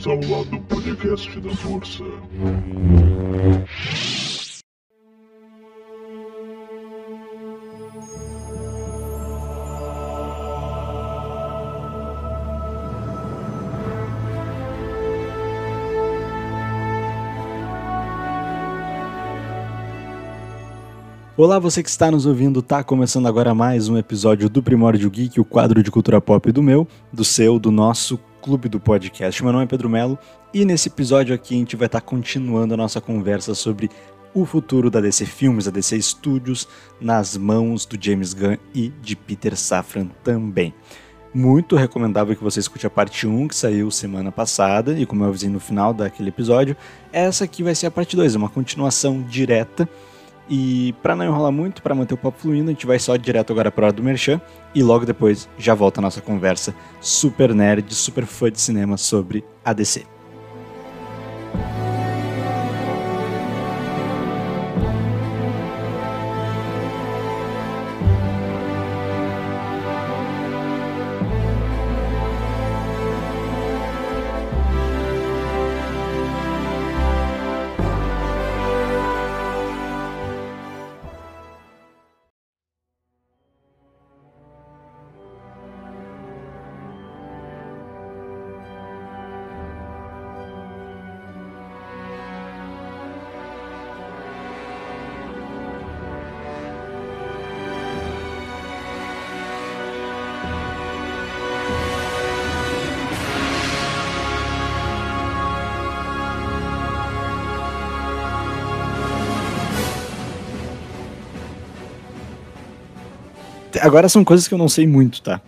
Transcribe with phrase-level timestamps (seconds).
[0.00, 2.04] Bem-vindos ao lado podcast da Força.
[21.36, 25.40] Olá, você que está nos ouvindo, tá começando agora mais um episódio do Primórdio Geek,
[25.40, 29.42] o quadro de cultura pop do meu, do seu, do nosso clube do podcast.
[29.42, 30.18] Meu nome é Pedro Melo
[30.52, 33.90] e nesse episódio aqui a gente vai estar continuando a nossa conversa sobre
[34.32, 36.66] o futuro da DC Filmes, da DC Studios,
[37.00, 40.72] nas mãos do James Gunn e de Peter Safran também.
[41.32, 45.28] Muito recomendável que você escute a parte 1 que saiu semana passada, e como eu
[45.28, 46.76] avisei no final daquele episódio,
[47.12, 49.88] essa aqui vai ser a parte 2, uma continuação direta
[50.50, 53.52] e para não enrolar muito, para manter o papo fluindo, a gente vai só direto
[53.52, 54.40] agora para hora do merchan
[54.74, 59.44] e logo depois já volta a nossa conversa super nerd, super fã de cinema sobre
[59.64, 59.72] a
[113.80, 115.40] Agora são coisas que eu não sei muito, tá?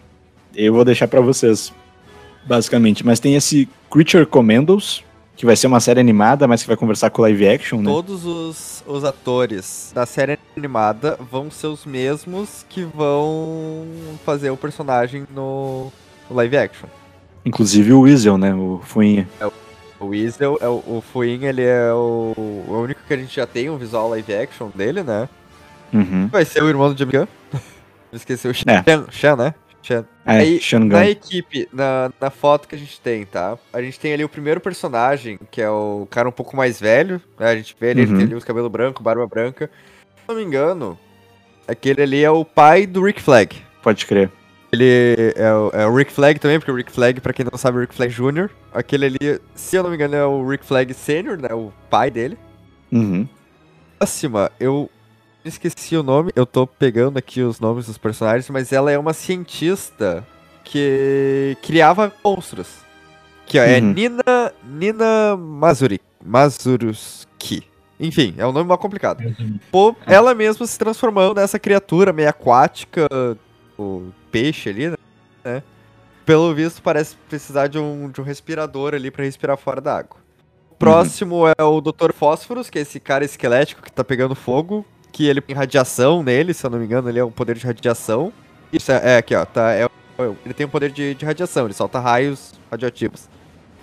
[0.55, 1.73] Eu vou deixar para vocês,
[2.45, 3.05] basicamente.
[3.05, 5.05] Mas tem esse Creature Commandos,
[5.37, 7.91] que vai ser uma série animada, mas que vai conversar com live action, né?
[7.91, 13.87] Todos os, os atores da série animada vão ser os mesmos que vão
[14.25, 15.91] fazer o personagem no,
[16.29, 16.89] no live action.
[17.45, 18.55] Inclusive o Weasel, né?
[18.55, 19.29] O Fuinha.
[19.41, 19.47] É,
[19.99, 23.47] o Weasel, é o, o Fuinha, ele é o, o único que a gente já
[23.47, 25.29] tem um visual live action dele, né?
[25.93, 26.29] Uhum.
[26.29, 27.27] Vai ser o irmão do James Gunn.
[28.13, 28.55] Esqueci o É.
[28.55, 29.55] Shan, Shan, né?
[29.83, 30.05] Shan.
[30.25, 33.59] É, Aí, na equipe, na, na foto que a gente tem, tá?
[33.73, 37.21] A gente tem ali o primeiro personagem, que é o cara um pouco mais velho,
[37.39, 37.49] né?
[37.49, 38.17] A gente vê ele, ele Uhum.
[38.19, 39.69] tem ali os cabelos brancos, barba branca.
[40.17, 40.97] Se não me engano,
[41.67, 43.61] aquele ali é o pai do Rick Flag.
[43.83, 44.31] Pode crer.
[44.71, 47.59] Ele é o, é o Rick Flag também, porque o Rick Flag, pra quem não
[47.59, 48.49] sabe, é o Rick Flag Jr.
[48.73, 51.53] Aquele ali, se eu não me engano, é o Rick Flag Senior, né?
[51.53, 52.39] O pai dele.
[52.93, 53.29] Uhum.
[53.99, 54.89] Próxima, eu
[55.45, 59.13] esqueci o nome, eu tô pegando aqui os nomes dos personagens, mas ela é uma
[59.13, 60.27] cientista
[60.65, 62.69] que criava monstros.
[63.47, 63.93] Que ó, é Uhum.
[63.93, 67.65] Nina, Nina Mazuri, Mazuruski.
[67.99, 69.23] Enfim, é um nome mal complicado.
[69.71, 73.07] Pô, ela mesma se transformando nessa criatura meio aquática,
[73.79, 74.91] o peixe ali,
[75.45, 75.63] né?
[76.25, 80.17] Pelo visto, parece precisar de um, de um respirador ali pra respirar fora da água.
[80.71, 82.13] O próximo é o Dr.
[82.13, 86.55] Fósforos, que é esse cara esquelético que tá pegando fogo, que ele tem radiação nele,
[86.55, 88.33] se eu não me engano, ele é um poder de radiação.
[88.73, 89.87] Isso é, é aqui, ó, tá, é,
[90.45, 93.29] ele tem um poder de, de radiação, ele solta raios radioativos.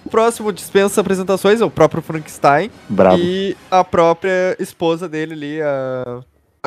[0.06, 3.22] O próximo dispensa apresentações é o próprio Frankenstein Brabo.
[3.22, 6.22] e a própria esposa dele ali, a.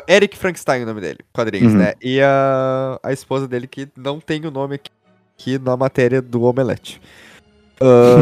[0.08, 1.78] Eric Frankenstein, o nome dele, quadrinhos, Uhum.
[1.78, 1.94] né?
[2.00, 4.90] E a, a esposa dele que não tem o nome aqui,
[5.38, 7.00] aqui na matéria do Omelete.
[7.80, 8.20] Ah,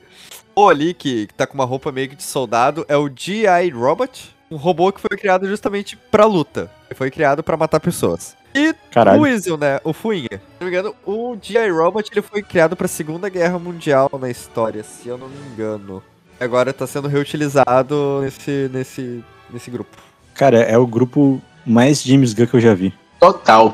[0.54, 3.70] o ali que, que tá com uma roupa meio que de soldado é o G.I.
[3.70, 6.70] Robot, um robô que foi criado justamente pra luta.
[6.94, 8.36] Foi criado pra matar pessoas.
[8.54, 9.20] E Caralho.
[9.20, 9.78] o Weasel, né?
[9.84, 10.26] O Fuinha.
[10.32, 11.70] Se não me engano, o G.I.
[11.70, 16.02] Robot ele foi criado pra Segunda Guerra Mundial na história, se eu não me engano.
[16.40, 19.96] Agora tá sendo reutilizado nesse, nesse, nesse grupo.
[20.34, 22.92] Cara, é o grupo mais James Gunn que eu já vi.
[23.20, 23.72] Total.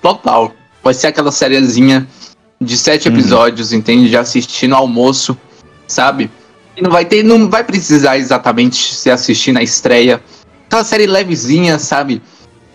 [0.00, 0.52] Total.
[0.82, 2.06] Vai ser aquela sériezinha
[2.60, 3.14] de sete Uhum.
[3.14, 4.08] episódios, entende?
[4.08, 5.36] Já assistir no almoço,
[5.88, 6.30] sabe?
[6.76, 10.20] E não vai ter, não vai precisar exatamente se assistir na estreia.
[10.66, 12.20] Aquela série levezinha, sabe?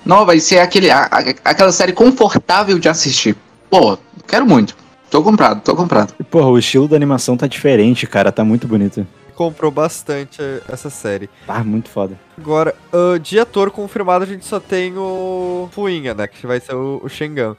[0.05, 3.35] Não, vai ser aquele, a- a- aquela série confortável de assistir.
[3.69, 3.97] Pô,
[4.27, 4.75] quero muito.
[5.11, 6.13] Tô comprado, tô comprado.
[6.19, 8.31] E, porra, o estilo da animação tá diferente, cara.
[8.31, 9.05] Tá muito bonito.
[9.35, 11.29] Comprou bastante essa série.
[11.47, 12.17] Tá muito foda.
[12.37, 16.27] Agora, ah, de ator confirmado, a gente só tem o Fuinha, né?
[16.27, 17.55] Que vai ser o, o Shengan.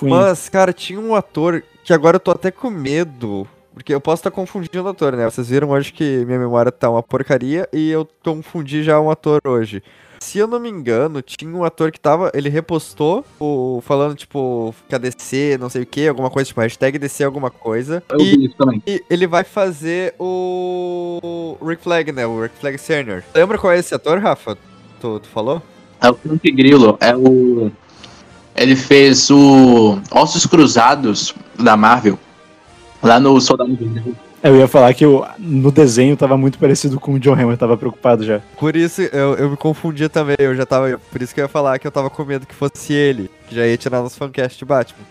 [0.00, 0.08] O.
[0.08, 3.46] Mas, cara, tinha um ator que agora eu tô até com medo.
[3.80, 5.24] Porque eu posso estar confundindo o ator, né?
[5.24, 9.40] Vocês viram hoje que minha memória tá uma porcaria e eu confundi já um ator
[9.42, 9.82] hoje.
[10.20, 12.30] Se eu não me engano, tinha um ator que tava.
[12.34, 16.60] Ele repostou o, falando, tipo, que a DC, não sei o que, alguma coisa, tipo,
[16.60, 18.02] hashtag DC alguma coisa.
[18.10, 18.82] Eu E, vi isso também.
[18.86, 21.56] e ele vai fazer o.
[21.66, 22.26] Rick Flag, né?
[22.26, 23.22] O Rick Flag Senior.
[23.34, 24.58] Lembra qual é esse ator, Rafa?
[25.00, 25.62] Tu, tu falou?
[26.02, 27.72] É o Frank Grillo, é o.
[28.54, 32.18] Ele fez o Ossos Cruzados da Marvel.
[33.02, 34.12] Lá no Soldado Invernal.
[34.42, 37.76] Eu ia falar que o- no desenho tava muito parecido com o John Hammond, tava
[37.76, 38.40] preocupado já.
[38.58, 40.98] Por isso eu, eu me confundia também, eu já tava.
[41.10, 43.54] Por isso que eu ia falar que eu tava com medo que fosse ele, que
[43.54, 45.04] já ia tirar nos fancast de Batman.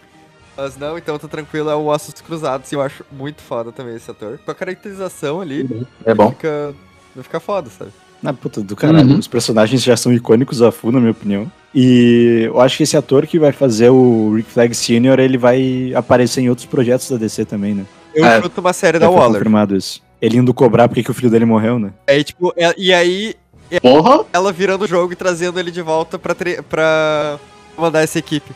[0.58, 3.96] Mas não, então tô tranquilo, é o Ossos Cruzados, e eu acho muito foda também
[3.96, 4.40] esse ator.
[4.44, 6.32] Com a caracterização ali, É bom.
[6.32, 6.74] fica.
[7.16, 7.92] Vai ficar foda, sabe?
[8.22, 9.10] Na puta do caralho.
[9.12, 9.18] Uhum.
[9.20, 11.50] Os personagens já são icônicos a full, na minha opinião.
[11.74, 15.94] E eu acho que esse ator que vai fazer o Rick Flag Sr., ele vai
[15.96, 17.86] aparecer em outros projetos da DC também, né?
[18.14, 18.42] Eu É.
[18.42, 19.34] chuto uma série Já da foi Waller.
[19.38, 20.02] confirmado isso.
[20.22, 21.92] Ele indo cobrar porque que o filho dele morreu, né?
[22.08, 23.36] Aí, tipo, é- e aí
[23.82, 24.26] Porra!
[24.34, 27.38] ela virando o jogo e trazendo ele de volta pra, tre- pra
[27.78, 28.52] mandar essa equipe.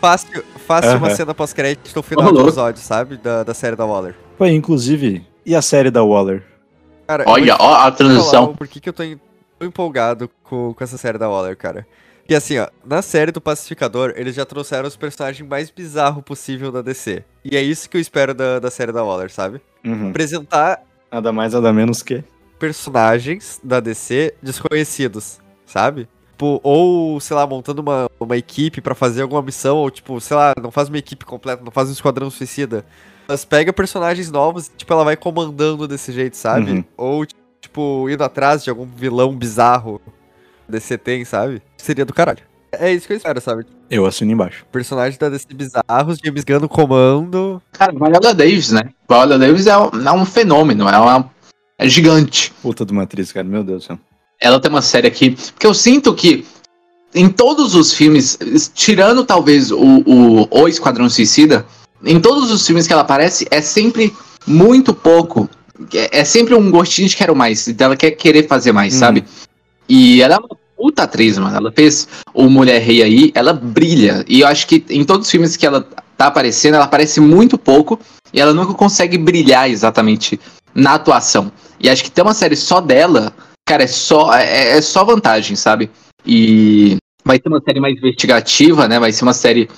[0.00, 1.14] Fácil, fácil uma Aham.
[1.16, 3.16] cena pós-crédito no final Ô, do episódio, sabe?
[3.18, 4.14] Da, da série da Waller.
[4.36, 6.42] Pô, inclusive, e a série da Waller?
[7.06, 8.54] Cara, Olha, ó a transição.
[8.54, 9.02] por que, que eu tô
[9.60, 11.86] empolgado com, com essa série da Waller, cara.
[12.18, 16.72] Porque assim, ó, na série do Pacificador, eles já trouxeram os personagens mais bizarros possível
[16.72, 17.22] da DC.
[17.44, 19.60] E é isso que eu espero da, da série da Waller, sabe?
[19.84, 20.10] Uhum.
[20.10, 22.24] Apresentar Nada mais, nada menos que.
[22.58, 26.08] personagens da DC desconhecidos, sabe?
[26.32, 30.36] Tipo, ou, sei lá, montando uma, uma equipe pra fazer alguma missão, ou tipo, sei
[30.36, 32.84] lá, não faz uma equipe completa, não faz um esquadrão suicida.
[33.28, 36.70] Mas pega personagens novos e, tipo, ela vai comandando desse jeito, sabe?
[36.70, 36.84] Uhum.
[36.96, 37.26] Ou,
[37.60, 40.00] tipo, indo atrás de algum vilão bizarro
[40.68, 41.62] DC tem, sabe?
[41.76, 42.42] Seria do caralho.
[42.72, 43.64] É isso que eu espero, sabe?
[43.90, 44.66] Eu assino embaixo.
[44.70, 47.62] Personagens da DC bizarros, James Gunn no comando.
[47.72, 48.90] Cara, Viola Davis, né?
[49.08, 51.30] Viola Davis é um, é um fenômeno, é, uma,
[51.78, 52.52] é gigante.
[52.62, 53.46] Puta de uma atriz, cara.
[53.46, 53.98] Meu Deus do céu.
[54.40, 55.30] Ela tem uma série aqui.
[55.30, 56.44] Porque eu sinto que
[57.14, 58.38] em todos os filmes,
[58.74, 61.64] tirando talvez o, o, o Esquadrão Suicida,
[62.04, 64.14] em todos os filmes que ela aparece, é sempre
[64.46, 65.48] muito pouco.
[65.92, 67.66] É, é sempre um gostinho de quero mais.
[67.68, 69.00] Dela quer querer fazer mais, Uhum.
[69.00, 69.24] sabe?
[69.88, 71.56] E ela é uma puta atriz, mano.
[71.56, 74.24] Ela fez o Mulher Rei aí, ela brilha.
[74.28, 77.56] E eu acho que em todos os filmes que ela tá aparecendo, ela aparece muito
[77.58, 77.98] pouco.
[78.32, 80.38] E ela nunca consegue brilhar exatamente
[80.74, 81.50] na atuação.
[81.80, 83.32] E acho que ter uma série só dela,
[83.66, 85.90] cara, é só, é, é só vantagem, sabe?
[86.24, 88.98] E vai ser uma série mais investigativa, né?
[88.98, 89.68] Vai ser uma série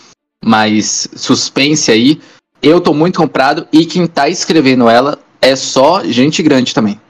[0.44, 2.20] mais suspense aí.
[2.62, 7.00] Eu tô muito comprado e quem tá escrevendo ela é só gente grande também.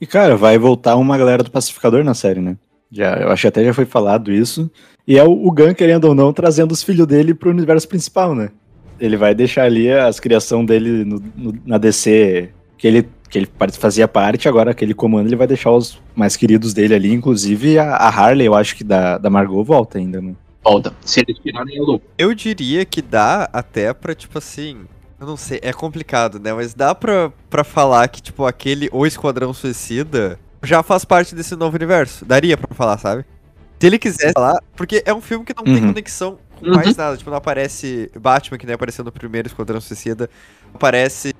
[0.00, 2.56] E, cara, vai voltar uma galera do Pacificador na série, né?
[2.92, 4.70] Já, eu acho que até já foi falado isso.
[5.06, 8.34] E é o, o Gun, querendo ou não, trazendo os filhos dele pro universo principal,
[8.34, 8.50] né?
[9.00, 13.48] Ele vai deixar ali as criação dele no- no- na DC, que ele, que ele
[13.72, 17.94] fazia parte, agora aquele comando ele vai deixar os mais queridos dele ali, inclusive a,
[17.96, 20.34] a Harley, eu acho que da, da Margot volta ainda, né?
[20.64, 20.94] Volta.
[21.04, 22.06] Se eles tirarem, é louco.
[22.16, 24.86] Eu diria que dá até pra, tipo assim.
[25.20, 26.52] Eu não sei, é complicado, né?
[26.52, 31.54] Mas dá pra, pra falar que, tipo, aquele O Esquadrão Suicida já faz parte desse
[31.54, 32.24] novo universo.
[32.24, 33.24] Daria pra falar, sabe?
[33.78, 34.58] Se ele quiser falar.
[34.74, 35.88] Porque é um filme que não tem Uhum.
[35.88, 36.74] conexão com Uhum.
[36.74, 37.16] mais nada.
[37.16, 40.28] Tipo, não aparece Batman, que nem apareceu no primeiro Esquadrão Suicida.
[40.72, 41.34] Aparece.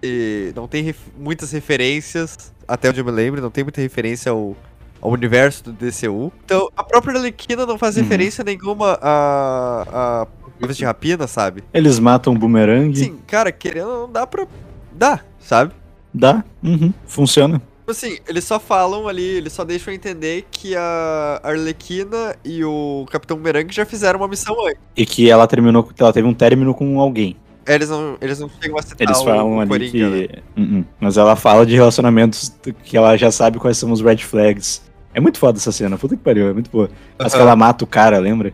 [0.54, 4.54] Não tem ref- muitas referências, até onde eu me lembro, não tem muita referência ao,
[5.04, 6.32] ao universo do DCU.
[6.44, 8.02] Então, a própria Arlequina não faz Uhum.
[8.02, 10.26] referência nenhuma a.
[10.62, 11.62] a de rapina, sabe?
[11.74, 12.96] Eles matam o Boomerang.
[12.96, 14.46] Sim, cara, querendo não dá pra.
[14.92, 15.72] Dá, sabe?
[16.12, 17.58] Dá, uhum, funciona.
[17.80, 23.04] Tipo assim, eles só falam ali, eles só deixam entender que a Arlequina e o
[23.10, 24.80] Capitão Boomerang já fizeram uma missão antes.
[24.96, 27.36] E que ela terminou, ela teve um término com alguém.
[27.66, 30.26] Eles não, eles não chegam a citar Eles o, falam o ali Coringa, né?
[30.28, 30.60] que.
[30.60, 30.84] Uh-uh.
[31.00, 34.82] Mas ela fala de relacionamentos que ela já sabe quais são os red flags.
[35.14, 36.90] É muito foda essa cena, puta que pariu, é muito boa.
[37.18, 38.52] Mas que ela mata o cara, lembra?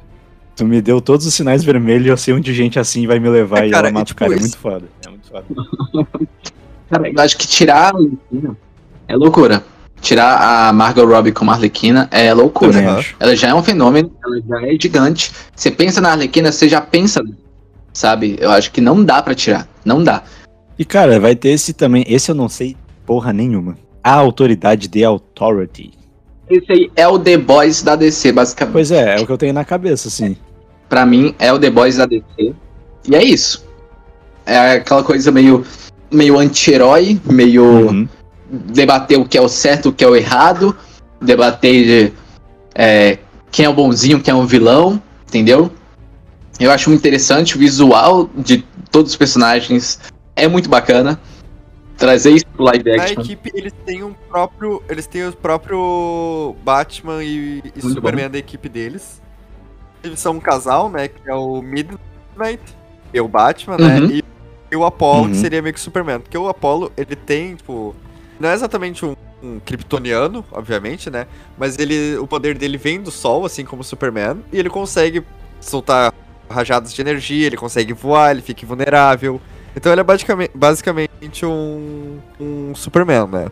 [0.55, 3.65] Tu me deu todos os sinais vermelhos, eu sei onde gente assim vai me levar
[3.65, 4.33] É, e cara, ela e mata tipo o cara.
[4.33, 4.85] É isso- muito foda.
[5.07, 5.45] É muito foda.
[6.91, 8.57] Cara, eu acho que tirar a Arlequina
[9.07, 9.65] é loucura.
[10.01, 12.73] Tirar a Margot Robbie como Arlequina é loucura.
[12.73, 13.05] Também.
[13.21, 15.31] Ela já é um fenômeno, ela já é gigante.
[15.55, 17.23] Você pensa na Arlequina, você já pensa,
[17.93, 18.37] sabe?
[18.41, 19.69] Eu acho que não dá pra tirar.
[19.85, 20.25] Não dá.
[20.77, 22.05] E cara, vai ter esse também.
[22.09, 22.77] Esse eu não sei
[23.07, 23.77] porra nenhuma.
[24.03, 25.93] A autoridade The Authority.
[26.51, 28.73] Esse aí é o The Boys da DC, basicamente.
[28.73, 30.37] Pois é, é o que eu tenho na cabeça, assim.
[30.89, 32.53] Pra mim, é o The Boys da DC.
[33.09, 33.65] E é isso.
[34.45, 35.65] É aquela coisa meio,
[36.11, 38.09] meio anti-herói, meio Uhum.
[38.51, 40.77] debater o que é o certo, o que é o errado,
[41.23, 42.13] debater
[42.75, 43.19] é,
[43.53, 45.71] quem é o bonzinho, quem é o vilão, entendeu?
[46.59, 50.01] Eu acho muito interessante, o visual de todos os personagens
[50.35, 51.21] é muito bacana.
[52.01, 53.21] Trazer isso pro live Na action.
[53.23, 54.83] equipe eles têm um próprio.
[54.89, 59.21] Eles têm o próprio Batman e, e Superman da equipe deles.
[60.03, 61.09] Eles são um casal, né?
[61.09, 62.63] Que é o Midnight
[63.13, 64.01] e o Batman, né?
[64.01, 64.11] Uhum.
[64.11, 64.25] E,
[64.73, 65.41] e o Apollo, que Uhum.
[65.41, 66.21] seria meio que Superman.
[66.21, 67.95] Porque o Apollo, ele tem, tipo.
[68.41, 71.27] Não é exatamente um, um kryptoniano, obviamente, né?
[71.59, 72.17] Mas ele.
[72.17, 74.39] O poder dele vem do sol, assim como o Superman.
[74.51, 75.23] E ele consegue
[75.61, 76.15] soltar
[76.49, 79.39] rajadas de energia, ele consegue voar, ele fica invulnerável.
[79.77, 83.49] Então ele é basicamente, basicamente um, um Superman, né?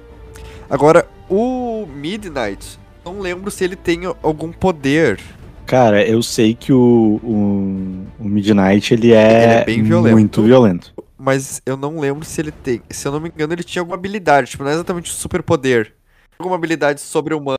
[0.68, 5.20] Agora, o Midnight, não lembro se ele tem algum poder.
[5.66, 10.12] Cara, eu sei que o, o, o Midnight ele é, Ele é bem violento.
[10.14, 10.94] muito violento.
[11.16, 12.80] Mas eu não lembro se ele tem.
[12.90, 14.50] Se eu não me engano, ele tinha alguma habilidade.
[14.50, 15.94] Tipo, não é exatamente um superpoder.
[16.38, 17.58] Alguma habilidade sobre-humana,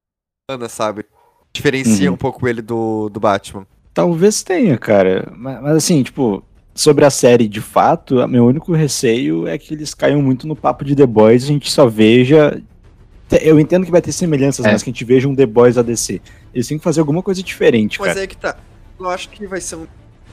[0.69, 1.05] sabe?
[1.53, 2.13] Diferencia Uhum.
[2.13, 3.65] um pouco ele do, do Batman.
[3.93, 5.31] Talvez tenha, cara.
[5.35, 6.43] Mas, mas assim, tipo,
[6.79, 10.86] sobre a série de fato, meu único receio é que eles caiam muito no papo
[10.86, 12.62] de The Boys, a gente só veja.
[13.41, 14.71] Eu entendo que vai ter semelhanças, É.
[14.71, 16.21] mas que a gente veja um The Boys ADC.
[16.53, 18.24] Eles têm que fazer alguma coisa diferente, Mas cara.
[18.24, 18.55] é que tá.
[19.00, 19.86] Eu acho que vai ser um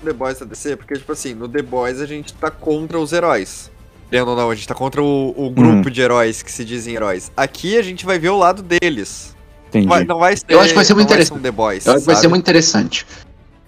[0.05, 3.13] The Boys da DC, porque, tipo assim, no The Boys a gente tá contra os
[3.13, 3.71] heróis.
[4.09, 6.95] Querendo ou não, a gente tá contra o, o grupo de heróis que se dizem
[6.95, 7.31] heróis.
[7.37, 9.35] Aqui a gente vai ver o lado deles.
[9.69, 9.89] Entendi.
[9.89, 11.39] Vai- não vai ser, Eu acho que vai ser muito interessante.
[11.39, 11.87] um The Boys.
[11.87, 13.05] Eu acho que vai ser muito interessante.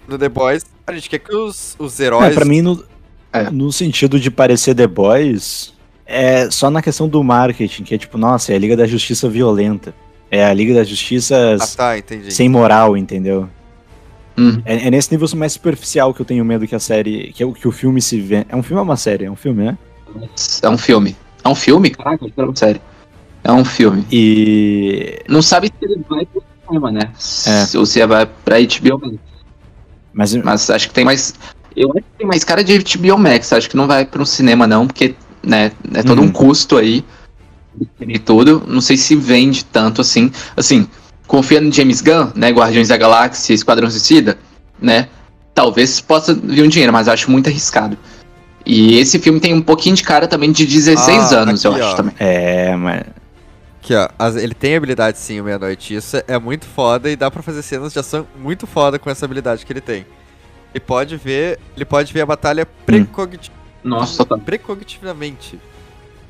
[0.07, 2.35] No The Boys, a gente quer que os, os É, heróis.
[2.35, 2.83] pra mim, no,
[3.31, 3.49] É.
[3.49, 5.73] no sentido de parecer The Boys,
[6.05, 9.29] é só na questão do marketing, que é tipo, nossa, é a Liga da Justiça
[9.29, 9.93] violenta.
[10.31, 12.31] É a Liga da Justiça Ah, tá, entendi.
[12.31, 13.49] sem moral, entendeu?
[14.37, 14.61] Hum.
[14.63, 17.33] É, é nesse nível mais superficial que eu tenho medo que a série.
[17.33, 18.45] que, o- que o filme se vê.
[18.47, 19.25] É um filme ou uma série?
[19.25, 19.77] É um filme, né?
[20.61, 21.15] É um filme.
[21.43, 21.89] É um filme?
[21.89, 22.79] Caraca, eu quero sério.
[23.43, 24.05] É um filme.
[24.11, 25.19] E.
[25.27, 27.11] Não sabe se ele vai pro cinema, né?
[27.13, 27.65] É.
[27.65, 29.17] Se- Ou se vai pra HBO Max.
[30.19, 31.33] Mas, Mas acho que tem mais.
[31.75, 33.53] Eu acho que tem mais cara de HBO Max.
[33.53, 36.25] Acho que não vai pro cinema, não, porque, né, é todo Uhum.
[36.25, 37.05] um custo aí.
[38.01, 38.61] E tudo.
[38.67, 40.29] Não sei se vende tanto assim.
[40.57, 40.87] Assim,
[41.25, 42.49] confia no James Gunn, né?
[42.51, 44.37] Guardiões da Galáxia, Esquadrão Suicida,
[44.81, 45.07] né?
[45.55, 47.97] Talvez possa vir um dinheiro, mas acho muito arriscado.
[48.65, 51.81] E esse filme tem um pouquinho de cara também de 16 Ah, anos, eu aqui,
[51.81, 51.95] acho ó.
[51.95, 52.13] também.
[52.19, 53.03] é, mas.
[53.89, 54.07] Aqui, ó.
[54.19, 55.95] as- ele tem habilidade sim, o Meia-Noite.
[55.95, 59.25] Isso é muito foda e dá pra fazer cenas de ação muito foda com essa
[59.25, 60.05] habilidade que ele tem.
[60.73, 61.59] Ele pode ver.
[61.75, 63.51] Ele pode ver a batalha precognitivamente.
[63.83, 64.37] Nossa, tá.
[64.37, 65.59] precognitivamente.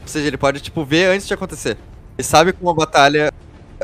[0.01, 1.77] Ou seja, ele pode, tipo, ver antes de acontecer.
[2.17, 3.33] Ele sabe como a batalha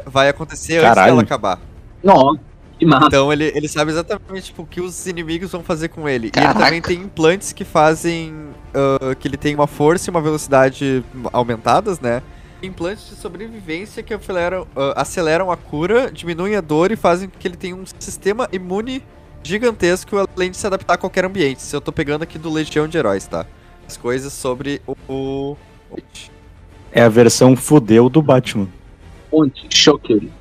[0.05, 1.07] vai acontecer antes Caralho.
[1.11, 1.59] dela acabar.
[2.03, 2.39] Nossa,
[2.79, 3.07] que massa.
[3.07, 6.27] Então ele, ele sabe exatamente tipo, o que os inimigos vão fazer com ele.
[6.27, 6.53] E Caraca.
[6.59, 8.33] ele também tem implantes que fazem.
[8.73, 11.03] ah, que ele tem uma força e uma velocidade
[11.33, 12.21] aumentadas, né?
[12.65, 17.37] Implantes de sobrevivência que aceleram, ah, aceleram a cura, diminuem a dor e fazem com
[17.37, 19.03] que ele tenha um sistema imune
[19.43, 21.61] gigantesco, além de se adaptar a qualquer ambiente.
[21.61, 23.45] Se eu tô pegando aqui do Legião de Heróis, tá?
[23.87, 24.95] As coisas sobre o.
[25.07, 25.57] o...
[26.91, 28.67] É a versão fudeu do Batman.
[29.29, 30.31] Ponte, choque.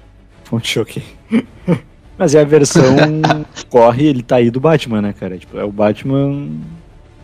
[0.45, 1.03] Fonte choque.
[2.17, 2.97] Mas é a versão
[3.69, 5.37] corre, ele tá aí do Batman, né, cara?
[5.37, 6.49] Tipo, é o Batman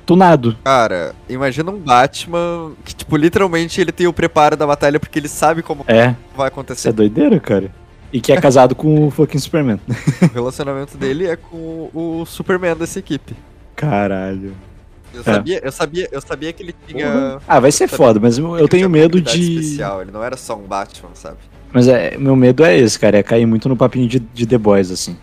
[0.07, 0.57] tunado.
[0.64, 5.28] Cara, imagina um Batman que, tipo, literalmente ele tem o preparo da batalha porque ele
[5.28, 6.92] sabe como É, vai isso é acontecer.
[6.92, 7.71] doideira, cara.
[8.12, 9.78] E que é casado com o fucking Superman.
[10.30, 13.37] O relacionamento dele é com o Superman dessa equipe.
[13.76, 14.52] Caralho.
[15.14, 15.25] Eu É.
[15.25, 17.38] sabia, eu sabia, eu sabia que ele tinha.
[17.47, 19.59] Ah, vai ser foda, mas eu eu tenho medo de.
[19.61, 20.02] Especial.
[20.02, 21.37] Ele não era só um Batman, sabe?
[21.73, 23.19] Mas é, meu medo é esse, cara.
[23.19, 25.16] É cair muito no papinho de, de The Boys, assim.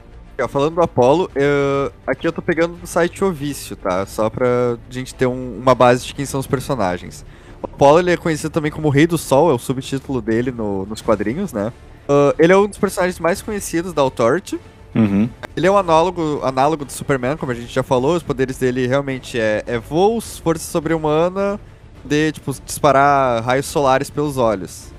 [0.47, 4.05] Falando do Apollo, eu- aqui eu tô pegando do site O Vício, tá?
[4.05, 7.25] Só pra gente ter um- uma base de quem são os personagens.
[7.61, 10.85] O Apollo ele é conhecido também como Rei do Sol, é o subtítulo dele no-
[10.85, 11.73] nos quadrinhos, né?
[12.07, 14.59] Ah, ele é um dos personagens mais conhecidos da Authority.
[14.95, 15.29] Uhum.
[15.55, 18.15] Ele é um análogo, análogo do Superman, como a gente já falou.
[18.15, 21.59] Os poderes dele realmente é, é voos, força sobre-humana,
[22.05, 24.93] de, tipo, disparar raios solares pelos olhos.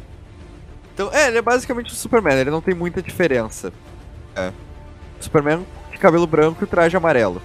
[0.95, 3.73] Então, é, ele é basicamente o Superman, ele não tem muita diferença.
[4.37, 4.53] É.
[5.25, 7.41] Superman de cabelo branco e traje amarelo.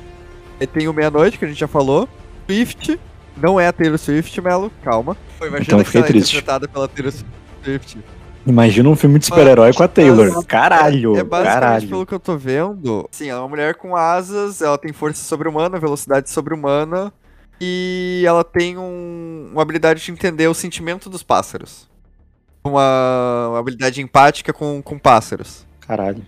[0.60, 2.08] Ele tem o Meia-Noite, que a gente já falou.
[2.48, 3.00] Swift,
[3.38, 5.18] não é a Taylor Swift, Melo, calma.
[5.38, 6.30] Foi, imagina Então que fiquei ela é triste.
[6.36, 7.14] interpretada pela Taylor
[7.64, 7.98] Swift.
[8.46, 10.30] Imagina um filme de super-herói com a Taylor.
[10.34, 11.88] Mas- Caralho, É, é basicamente caralho.
[11.88, 13.08] pelo que eu tô vendo.
[13.12, 17.12] Sim, ela é uma mulher com asas, ela tem força sobre-humana, velocidade sobre-humana.
[17.62, 21.88] E ela tem um- uma habilidade de entender o sentimento dos pássaros.
[22.66, 26.26] Uma, uma habilidade empática com, com pássaros, Caralho.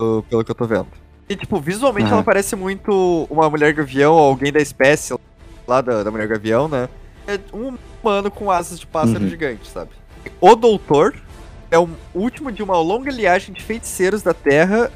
[0.00, 0.86] Pelo, pelo que eu tô vendo.
[1.28, 5.14] E, tipo, visualmente ela parece muito uma mulher gavião, ou alguém da espécie
[5.68, 6.88] lá da, da mulher gavião, né?
[7.26, 9.30] É um humano com asas de pássaro Uhum.
[9.30, 9.90] gigante, sabe?
[10.40, 11.14] O Doutor
[11.70, 14.90] é o último de uma longa liagem de feiticeiros da Terra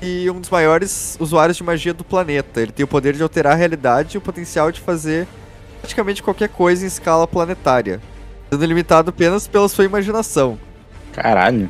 [0.00, 2.60] e um dos maiores usuários de magia do planeta.
[2.60, 5.26] Ele tem o poder de alterar a realidade e o potencial de fazer
[5.80, 8.00] praticamente qualquer coisa em escala planetária.
[8.52, 10.56] sendo limitado apenas pela sua imaginação.
[11.12, 11.68] Caralho.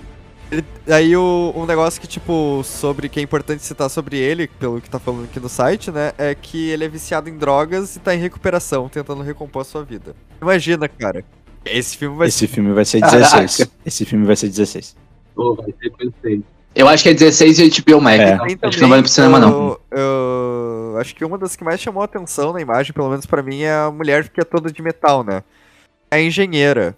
[0.52, 4.80] Ele- aí o, um negócio que, tipo, sobre que é importante citar sobre ele, pelo
[4.82, 6.12] que tá falando aqui no site, né?
[6.18, 9.82] É que ele é viciado em drogas e tá em recuperação, tentando recompor a sua
[9.82, 10.14] vida.
[10.42, 11.24] Imagina, cara.
[11.64, 13.18] Esse filme vai Esse filme vai ser Caraca.
[13.18, 13.70] 16.
[13.86, 14.94] Esse filme vai ser 16.
[15.34, 16.44] Pô, vai ser perfeito.
[16.74, 18.18] Eu acho que é 16 de HBO Max.
[18.20, 18.38] É.
[18.50, 18.68] então.
[18.68, 19.50] Acho que não vai pro cinema, não.
[19.50, 19.80] eu-
[20.92, 23.42] eu acho que uma das que mais chamou a atenção na imagem, pelo menos pra
[23.42, 25.42] mim, é a mulher que é toda de metal, né?
[26.10, 26.94] É a engenheira.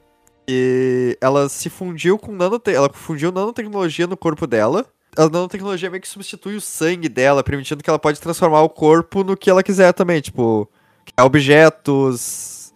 [0.46, 2.70] E ela se fundiu com nanote...
[2.70, 4.86] Ela fundiu nanotecnologia no corpo dela.
[5.16, 9.22] A nanotecnologia meio que substitui o sangue dela, permitindo que ela pode transformar o corpo
[9.22, 10.20] no que ela quiser também.
[10.20, 10.68] Tipo,
[11.04, 12.74] criar objetos,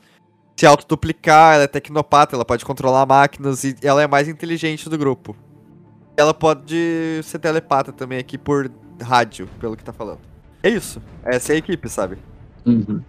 [0.57, 4.97] se autoduplicar, ela é tecnopata, ela pode controlar máquinas e ela é mais inteligente do
[4.97, 5.37] grupo.
[6.17, 8.71] Ela pode ser telepata também aqui por
[9.01, 10.19] rádio, pelo que tá falando.
[10.63, 11.01] É isso.
[11.25, 12.19] Essa é a equipe, sabe?
[12.67, 13.01] Uhum.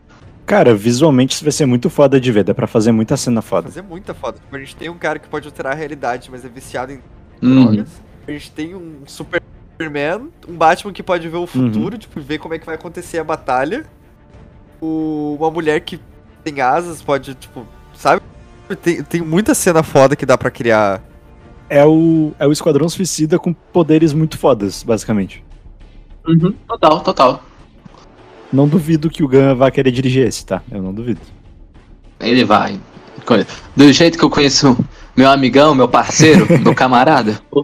[0.50, 2.44] Cara, visualmente isso vai ser muito foda de ver.
[2.44, 3.68] Dá pra fazer muita cena foda.
[3.68, 4.40] Fazer muita foda.
[4.40, 7.00] Tipo, a gente tem um cara que pode alterar a realidade, mas é viciado em
[7.40, 7.66] Uhum.
[7.66, 8.02] drogas.
[8.28, 12.56] A gente tem um Superman, um Batman que pode ver o futuro, tipo, ver como
[12.56, 13.86] é que vai acontecer a batalha.
[14.82, 16.00] O- uma mulher que
[16.44, 17.64] tem asas, pode, tipo,
[17.94, 18.20] sabe?
[18.82, 21.00] Tem, tem muita cena foda que dá pra criar.
[21.70, 25.44] É o, é o Esquadrão Suicida com poderes muito fodas, basicamente.
[26.28, 26.54] Uhum.
[26.68, 27.44] Total, total.
[28.52, 30.62] Não duvido que o Gun vá querer dirigir esse, tá?
[30.72, 31.20] Eu não duvido.
[32.20, 32.80] Ele vai.
[33.76, 34.76] Do jeito que eu conheço
[35.16, 37.40] meu amigão, meu parceiro, meu camarada.
[37.52, 37.64] Ô,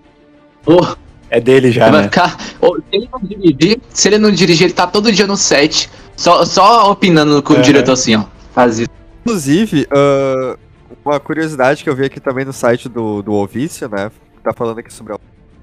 [1.29, 2.07] É dele já, ele vai né?
[2.07, 2.37] ficar.
[2.61, 5.89] ô, se ele não dirigir, se ele não dirigir, ele tá todo dia no set,
[6.15, 7.61] só, só opinando com o É.
[7.61, 8.25] diretor assim, ó.
[8.53, 8.89] Faz isso.
[9.21, 10.55] Inclusive, ah,
[11.03, 14.11] uma curiosidade que eu vi aqui também no site do, do Ovício, né?
[14.37, 15.17] que Tá falando aqui sobre a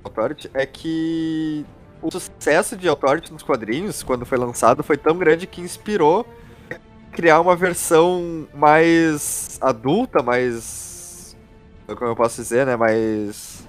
[0.05, 1.65] Authority, é que
[2.03, 6.27] o sucesso de Authority nos quadrinhos, quando foi lançado, foi tão grande que inspirou
[7.13, 11.37] criar uma versão mais adulta, mais.
[11.87, 12.75] Como eu posso dizer, né?
[12.77, 13.67] Mais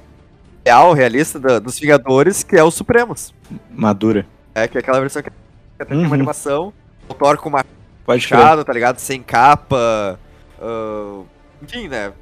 [0.65, 3.33] real, realista da- dos Vingadores, que é os Supremos.
[3.69, 4.25] Madura.
[4.55, 5.29] É, que é aquela versão que
[5.77, 6.05] até tem Uhum.
[6.05, 6.71] uma animação,
[7.09, 7.65] o Thor com uma
[8.05, 8.97] fechado, tá ligado?
[8.99, 10.19] Sem capa.
[10.61, 11.21] ah,
[11.61, 12.13] enfim, né?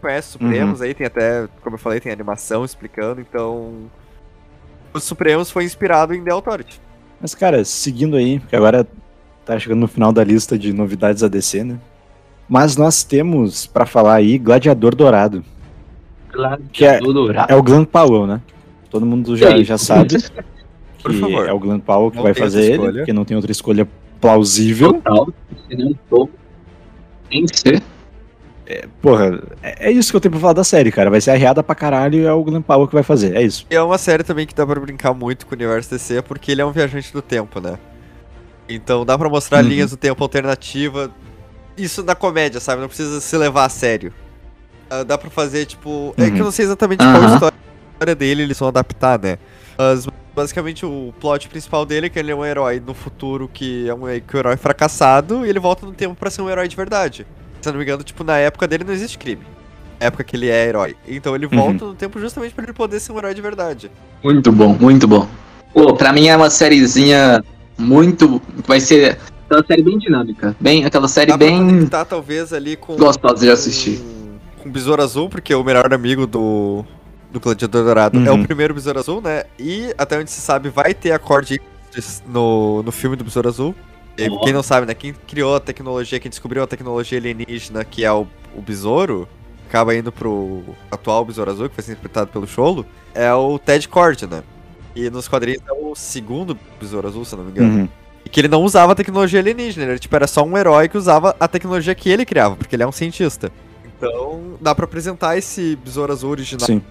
[0.00, 3.90] Conhece Supremos aí, tem até, como eu falei, tem animação explicando, então.
[4.92, 6.80] Os Supremos foi inspirado em The Authority.
[7.20, 8.86] Mas, cara, seguindo aí, porque agora
[9.44, 11.78] tá chegando no final da lista de novidades da DC, né?
[12.48, 15.44] Mas nós temos pra falar aí Gladiador Dourado.
[16.28, 18.40] Claro Que é- tudo É o Glenn Powell, né?
[18.88, 20.16] Todo mundo já, já sabe
[21.02, 21.48] Por que favor.
[21.48, 23.88] é o Glenn Powell que Não vai fazer ele, porque não tem outra escolha
[24.20, 24.94] plausível.
[24.94, 25.28] Total.
[25.68, 26.28] Se não for,
[27.30, 27.82] tem que ser.
[29.02, 31.10] Porra, é, é isso que eu tenho pra falar da série, cara.
[31.10, 33.34] Vai ser arreada pra caralho e é o Glenn Powell que vai fazer.
[33.36, 33.66] É isso.
[33.70, 36.52] E é uma série também que dá pra brincar muito com o universo DC, porque
[36.52, 37.78] ele é um viajante do tempo, né?
[38.68, 39.68] Então dá pra mostrar Uhum.
[39.70, 41.10] linhas do tempo alternativa.
[41.76, 42.80] Isso na comédia, sabe?
[42.80, 44.12] Não precisa se levar a sério.
[44.88, 46.14] Ah, dá pra fazer, tipo.
[46.16, 46.30] É Uhum.
[46.34, 47.34] que eu não sei exatamente qual Aham.
[47.34, 49.38] história dele eles vão adaptar, né?
[49.78, 53.88] Mas basicamente o plot principal dele é que ele é um herói no futuro que
[53.88, 56.68] é um, que o herói fracassado e ele volta no tempo pra ser um herói
[56.68, 57.26] de verdade.
[57.60, 59.42] Se eu não me engano, tipo, na época dele não existe crime.
[60.00, 60.96] Na época que ele é herói.
[61.06, 63.90] Então ele volta no tempo justamente pra ele poder ser um herói de verdade.
[64.22, 65.28] Muito bom, muito bom.
[65.74, 67.44] Pô, pra mim é uma sériezinha
[67.78, 68.40] muito.
[68.66, 70.56] Vai ser aquela série bem dinâmica.
[70.58, 72.96] Bem, aquela série Dá bem conectar talvez ali com.
[72.96, 74.00] gostosa de assistir.
[74.62, 76.84] Com, o Besouro Azul, porque o melhor amigo do.
[77.30, 78.40] Do Gladiador Dourado é Uhum.
[78.42, 79.44] o primeiro Besouro Azul, né?
[79.56, 81.60] E até onde se sabe, vai ter acorde
[82.26, 83.74] no, no filme do Besouro Azul.
[84.16, 84.94] E, quem não sabe, né?
[84.94, 89.28] Quem criou a tecnologia, quem descobriu a tecnologia alienígena, que é o, o besouro,
[89.68, 94.26] acaba indo pro atual Besouro Azul, que foi interpretado pelo Cholo, é o Ted Cord,
[94.26, 94.42] né?
[94.94, 97.82] E nos quadrinhos é o segundo Besouro Azul, se eu não me engano.
[97.82, 97.88] Uhum.
[98.24, 100.88] E que ele não usava a tecnologia alienígena, ele era, tipo, era só um herói
[100.88, 103.52] que usava a tecnologia que ele criava, porque ele é um cientista.
[103.84, 106.82] Então, dá pra apresentar esse Besouro Azul original, Sim.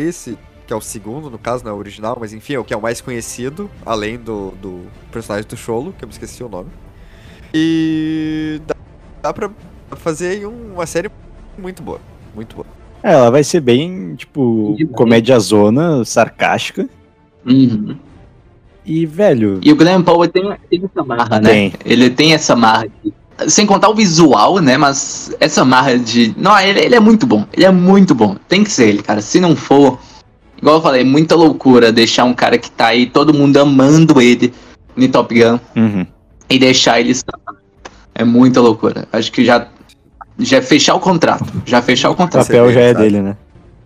[0.00, 2.64] esse, que é o segundo, no caso, não é o original, mas enfim, é o
[2.64, 4.80] que é o mais conhecido, além do, do
[5.12, 6.70] personagem do Cholo, que eu me esqueci o nome.
[7.52, 8.74] E dá,
[9.22, 9.50] dá pra
[9.96, 11.10] fazer aí um- uma série
[11.58, 12.00] muito boa,
[12.34, 12.66] muito boa.
[13.02, 16.88] É, ela vai ser bem, tipo, comédia zona, sarcástica.
[17.46, 17.96] Uhum.
[18.86, 21.48] E, velho, E o Glenn Powell tem, tem essa marra, né?
[21.50, 21.72] Tem.
[21.84, 22.86] Ele tem essa marra.
[23.02, 23.12] de-
[23.50, 24.76] Sem contar o visual, né?
[24.76, 26.34] Mas essa marra de.
[26.38, 27.44] Não, ele, ele é muito bom.
[27.52, 28.36] Ele é muito bom.
[28.48, 29.20] Tem que ser ele, cara.
[29.20, 29.98] Se não for.
[30.64, 34.18] Igual eu falei, é muita loucura deixar um cara que tá aí, todo mundo amando
[34.18, 34.50] ele
[34.96, 36.06] no Top Gun uhum.
[36.48, 37.38] e deixar ele estar.
[38.14, 39.06] É muita loucura.
[39.12, 39.68] Acho que já.
[40.38, 41.44] Já é fechar o contrato.
[41.66, 42.46] Já fechar o o contrato.
[42.46, 43.36] papel já é dele, né?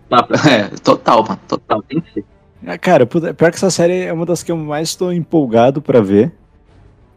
[0.49, 1.39] É, total, mano.
[1.49, 1.83] Total.
[1.83, 2.25] Tem que ser.
[2.65, 5.99] Ah, Cara, pior que essa série é uma das que eu mais tô empolgado pra
[5.99, 6.31] ver.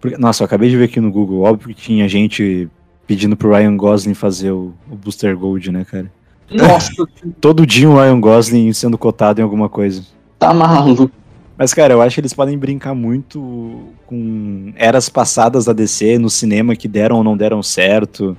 [0.00, 2.68] Porque- nossa, eu acabei de ver aqui no Google, óbvio que tinha gente
[3.06, 6.10] pedindo pro Ryan Gosling fazer o, o Booster Gold, né, cara?
[6.54, 6.92] Nossa,
[7.40, 10.02] Todo dia o Ryan Gosling sendo cotado em alguma coisa.
[10.38, 11.10] tá maluco.
[11.56, 16.30] Mas, cara, eu acho que eles podem brincar muito com eras passadas da DC no
[16.30, 18.36] cinema que deram ou não deram certo.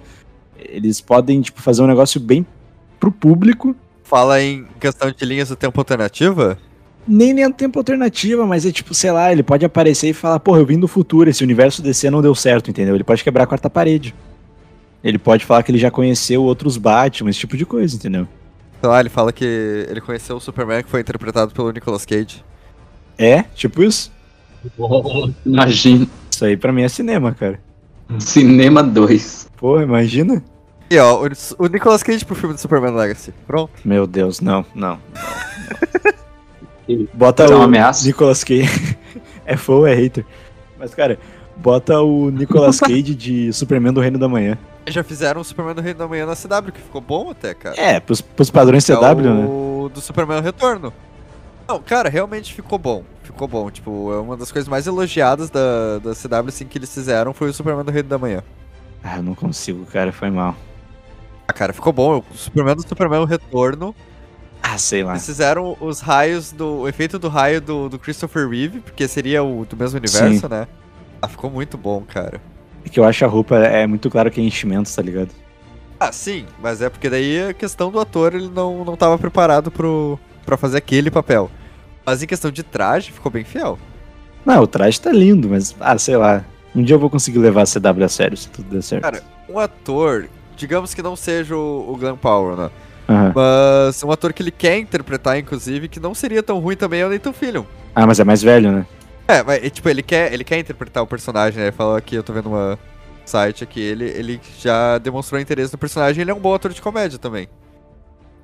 [0.58, 2.46] Eles podem, tipo, fazer um negócio bem
[3.00, 3.76] pro público.
[4.04, 6.58] Fala em questão de linhas do tempo alternativa?
[7.08, 10.60] Nem nem tempo alternativa, mas é tipo, sei lá, ele pode aparecer e falar, porra,
[10.60, 12.96] eu vim do futuro, esse universo DC não deu certo, entendeu?
[12.96, 14.16] Ele pode quebrar a quarta parede.
[15.04, 18.28] Ele pode falar que ele já conheceu outros Batman, esse tipo de coisa, entendeu?
[18.80, 22.44] Sei lá, ele fala que ele conheceu o Superman que foi interpretado pelo Nicolas Cage.
[23.18, 24.12] É, tipo isso.
[25.46, 26.08] Imagina.
[26.32, 27.60] Isso aí pra mim é cinema, cara.
[28.20, 29.52] Cinema 2.
[29.58, 30.44] Porra, imagina.
[30.90, 33.34] E ó, o, o Nicolas Cage pro filme do Superman Legacy.
[33.48, 33.72] Pronto.
[33.84, 35.00] Meu Deus, não, não.
[36.88, 36.98] não.
[37.14, 38.06] Bota Isso é uma o ameaça?
[38.06, 38.98] Nicolas Cage.
[39.46, 40.26] é fã ou é hater?
[40.78, 41.18] Mas, cara,
[41.58, 44.58] bota o Nicolas Cage de Superman do Reino da Manhã.
[44.88, 47.80] Já fizeram o Superman do Reino da Manhã na CW, que ficou bom até, cara.
[47.80, 49.46] É, pros, pros padrões CW, é né?
[49.46, 50.94] o do Superman Retorno.
[51.68, 53.04] Não, cara, realmente ficou bom.
[53.24, 53.72] Ficou bom.
[53.72, 57.50] Tipo, é uma das coisas mais elogiadas da, da CW, assim, que eles fizeram foi
[57.50, 58.44] o Superman do Reino da Manhã.
[59.04, 60.56] Ah, eu não consigo, cara, foi mal.
[61.48, 62.24] Ah, cara, ficou bom.
[62.32, 63.96] O Superman do Superman Retorno.
[64.62, 65.12] Ah, sei lá.
[65.12, 66.82] Eles fizeram os raios do.
[66.82, 70.48] O efeito do raio do, do Christopher Reeve, porque seria o do mesmo universo, Sim.
[70.48, 70.68] né?
[71.22, 72.42] Ah, ficou muito bom, cara.
[72.86, 75.30] É que eu acho a roupa é muito claro que é enchimento, tá ligado?
[76.00, 79.72] Ah, sim, mas é porque daí a questão do ator, ele não, não tava preparado
[79.72, 81.50] pro, pra fazer aquele papel.
[82.06, 83.80] Mas em questão de traje, ficou bem fiel.
[84.46, 86.44] Não, o traje tá lindo, mas, ah, sei lá.
[86.76, 89.04] Um dia eu vou conseguir levar a CW a sério, se tudo der certo.
[89.04, 92.70] Cara, um ator, digamos que não seja o, o Glenn Powell, né?
[93.08, 93.32] Aham.
[93.36, 97.06] Mas um ator que ele quer interpretar, inclusive, que não seria tão ruim também é
[97.06, 97.64] o Nathan Fillion.
[97.96, 98.86] Ah, mas é mais velho, né?
[99.28, 101.66] É, mas, tipo, ele quer, ele quer interpretar o personagem, né?
[101.68, 102.78] Ele falou aqui, eu tô vendo uma
[103.26, 106.82] site aqui, ele, ele já demonstrou interesse no personagem, ele é um bom ator de
[106.82, 107.48] comédia também.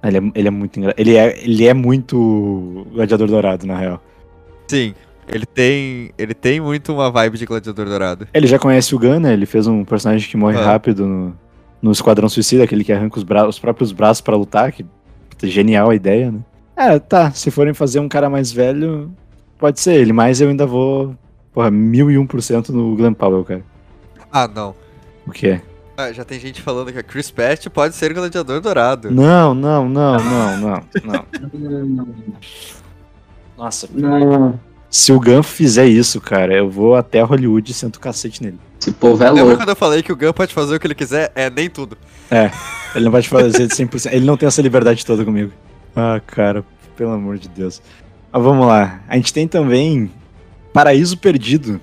[0.02, 1.00] Ele é, ele é muito engraçado.
[1.00, 4.02] Ele é, ele é muito gladiador dourado, na real.
[4.70, 4.94] Sim,
[5.28, 8.28] ele tem, ele tem muito uma vibe de Gladiador Dourado.
[8.34, 9.34] Ele já conhece o Gun, né?
[9.34, 10.64] Ele fez um personagem que morre Ah.
[10.64, 11.38] rápido no,
[11.82, 14.72] no Esquadrão Suicida, aquele que arranca os, bra- os próprios braços pra lutar.
[14.72, 14.86] Que
[15.44, 16.40] genial a ideia, né?
[16.78, 17.32] É, tá.
[17.32, 19.12] Se forem fazer um cara mais velho,
[19.60, 21.16] pode ser ele, mas eu ainda vou.
[21.54, 23.64] Porra, mil e um por cento no Glenn Powell, cara.
[24.32, 24.74] Ah, não.
[25.28, 25.62] O que é?
[25.98, 29.12] Ah, já tem gente falando que a Chris Pratt pode ser Gladiador Dourado.
[29.12, 30.84] Não, não, não, não, não,
[31.86, 32.08] não.
[33.58, 34.58] Nossa, Não.
[34.90, 38.58] se o Gun fizer isso, cara, eu vou até Hollywood e sento o cacete nele.
[38.80, 39.58] Esse povo é Lembra louco.
[39.58, 41.32] quando eu falei que o Gun pode fazer o que ele quiser?
[41.36, 41.98] É, nem tudo.
[42.96, 44.14] Ele não vai te fazer de 100%.
[44.14, 45.52] Ele não tem essa liberdade toda comigo.
[45.94, 46.64] Ah, cara,
[46.96, 47.82] pelo amor de Deus.
[48.32, 49.02] Mas vamos lá.
[49.08, 50.12] A gente tem também
[50.74, 51.80] Paraíso Perdido.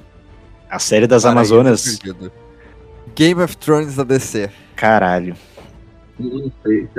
[0.70, 1.98] A série das Paraíso Amazonas.
[1.98, 2.32] Perdido.
[3.14, 4.50] Game of Thrones da DC.
[4.74, 5.36] Caralho.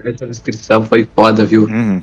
[0.04, 1.66] Essa descrição foi foda, viu?
[1.66, 2.02] Uhum.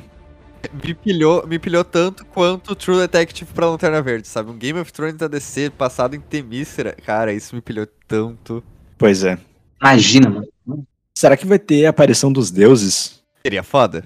[0.83, 4.49] Me pilhou, me pilhou tanto quanto True Detective pra Lanterna Verde, sabe?
[4.49, 6.95] Um Game of Thrones da DC passado em Temícera.
[7.05, 8.63] Cara, isso me pilhou tanto.
[8.97, 9.37] Pois é.
[9.79, 10.87] Imagina, mano.
[11.13, 13.21] Será que vai ter a aparição dos deuses?
[13.43, 14.03] Seria foda?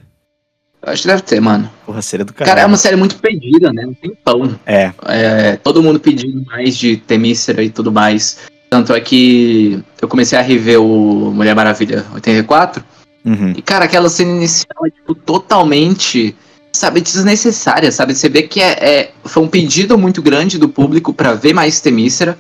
[0.81, 1.69] Eu acho que deve ter, mano.
[1.85, 2.67] Porra, seria do Cara, é caralho.
[2.69, 3.83] uma série muito pedida, né?
[3.85, 4.57] Não tem pão.
[4.65, 8.37] É, É, todo mundo pedindo mais de Temícera e tudo mais.
[8.69, 12.83] Tanto é que eu comecei a rever o Mulher Maravilha 84.
[13.25, 13.53] uhum.
[13.57, 16.35] E, cara, aquela cena inicial é, tipo, totalmente,
[16.71, 18.13] sabe, desnecessária, sabe?
[18.15, 21.81] Você vê que é, é- foi um pedido muito grande do público pra ver mais
[21.81, 22.37] Temícera,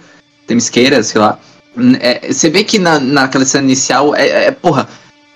[0.47, 1.37] Temisqueira, sei lá.
[1.99, 4.87] É, você vê que na, naquela cena inicial é, é, porra,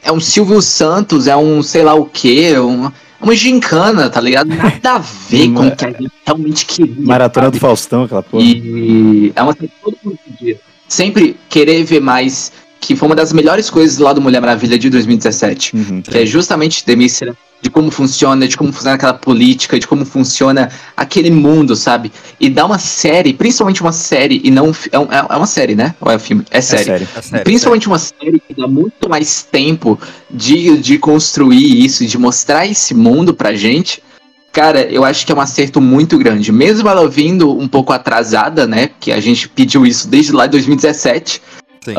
[0.04, 4.48] é um Silvio Santos, é um sei lá o quê, uma, uma gincana, tá ligado?
[4.50, 6.96] Nada a ver com o que a gente realmente queria.
[7.00, 7.58] Maratona sabe?
[7.58, 8.44] do Faustão, aquela porra.
[8.44, 10.60] E é uma série que todo mundo pedia.
[10.88, 12.52] Sempre querer ver mais,
[12.88, 15.76] que foi uma das melhores coisas lá do Mulher Maravilha de 2017.
[15.76, 16.02] Uhum.
[16.02, 20.70] Que é justamente Demícera, de como funciona, de como funciona aquela política, de como funciona
[20.98, 22.12] aquele mundo, sabe?
[22.40, 24.70] E dá uma série, principalmente uma série, e não.
[24.70, 25.96] um É, um- é uma série, né?
[26.02, 26.44] Ou é um filme?
[26.52, 26.84] É É série.
[26.84, 27.08] sério.
[27.16, 29.98] É sério, Principalmente uma série que dá muito mais tempo
[30.30, 34.04] de, de construir isso, de mostrar esse mundo pra gente.
[34.52, 36.52] Cara, eu acho que é um acerto muito grande.
[36.52, 38.90] Mesmo ela vindo um pouco atrasada, né?
[39.00, 41.42] Que a gente pediu isso desde lá de 2017.
[41.84, 41.94] Sim.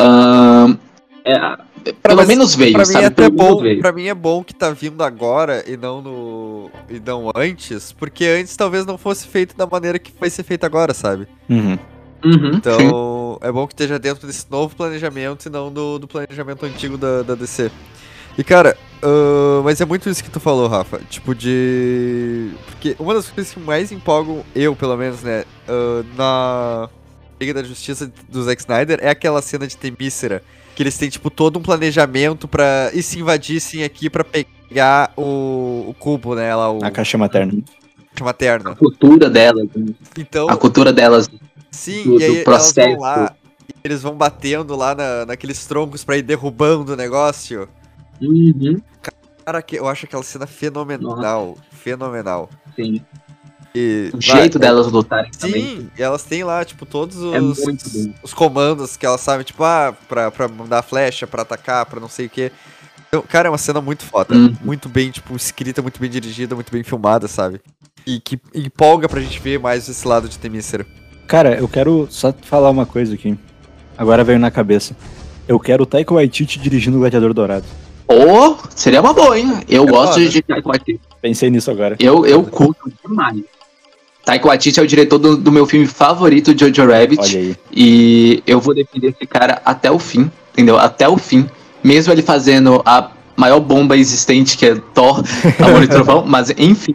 [1.24, 1.56] é,
[2.02, 3.04] pelo mas menos veio, pra mim, sabe?
[3.04, 3.78] é até Pelo menos bom, veio.
[3.80, 6.70] pra mim é bom que tá vindo agora e não no.
[6.88, 10.64] e não antes, porque antes talvez não fosse feito da maneira que vai ser feito
[10.64, 11.26] agora, sabe?
[11.48, 11.78] Uhum.
[12.24, 12.88] Uhum, sim.
[12.88, 16.96] Então é bom que esteja dentro desse novo planejamento e não do, do planejamento antigo
[16.96, 17.70] da, da DC.
[18.38, 20.98] E cara, ahn, mas é muito isso que tu falou, Rafa.
[21.10, 22.50] Tipo de.
[22.66, 26.88] Porque uma das coisas que mais empolgam eu, pelo menos, né, ahn, na
[27.40, 30.42] Liga da Justiça do Zack Snyder é aquela cena de Temícera.
[30.74, 32.90] Que eles têm, tipo, todo um planejamento pra.
[32.92, 36.54] E se invadissem aqui pra pegar o, o cubo, né?
[36.54, 37.52] Lá, o A caixa materna.
[38.12, 38.70] caixa materna.
[38.72, 39.68] A cultura delas.
[39.74, 39.94] né?
[40.18, 41.30] Então, A cultura delas.
[41.70, 42.90] sim, do- e aí do elas processo.
[42.90, 43.34] vão lá.
[43.68, 47.68] e Eles vão batendo lá na, naqueles troncos pra ir derrubando o negócio.
[48.20, 48.80] Uhum.
[49.44, 51.56] Cara, que eu acho aquela cena fenomenal.
[51.70, 52.48] Fenomenal.
[52.74, 53.00] Sim.
[53.74, 55.62] E, O vai, jeito é- delas lutarem também.
[55.78, 58.12] Sim, e elas têm lá, tipo, todos É os, bom.
[58.22, 62.08] os comandos que elas sabem, tipo, ah, pra, pra mandar flecha, pra atacar, pra não
[62.08, 62.52] sei o quê.
[63.08, 64.34] Então, cara, é uma cena muito foda.
[64.34, 64.54] Uhum.
[64.64, 67.60] Muito bem, tipo, escrita, muito bem dirigida, muito bem filmada, sabe?
[68.06, 70.86] E que empolga pra gente ver mais esse lado de Temícera.
[71.26, 73.36] Cara, eu quero só falar uma coisa aqui.
[73.98, 74.94] Agora veio na cabeça.
[75.48, 77.64] Eu quero o Taika Waititi dirigindo o Gladiador Dourado.
[78.06, 79.60] Ou seria uma boa, hein?
[79.68, 80.28] Eu É gosto foda.
[80.28, 81.00] de Taika Waititi.
[81.22, 81.96] Pensei nisso agora.
[81.98, 83.42] Eu, eu curto demais.
[84.24, 87.56] Taika Waititi é o diretor do, do meu filme favorito, Jojo Rabbit.
[87.70, 90.78] E eu vou defender esse cara até o fim, entendeu?
[90.78, 91.46] Até o fim.
[91.82, 95.22] Mesmo ele fazendo a maior bomba existente, que é Thor,
[95.60, 96.24] Amor e Trovão.
[96.26, 96.94] Mas, enfim,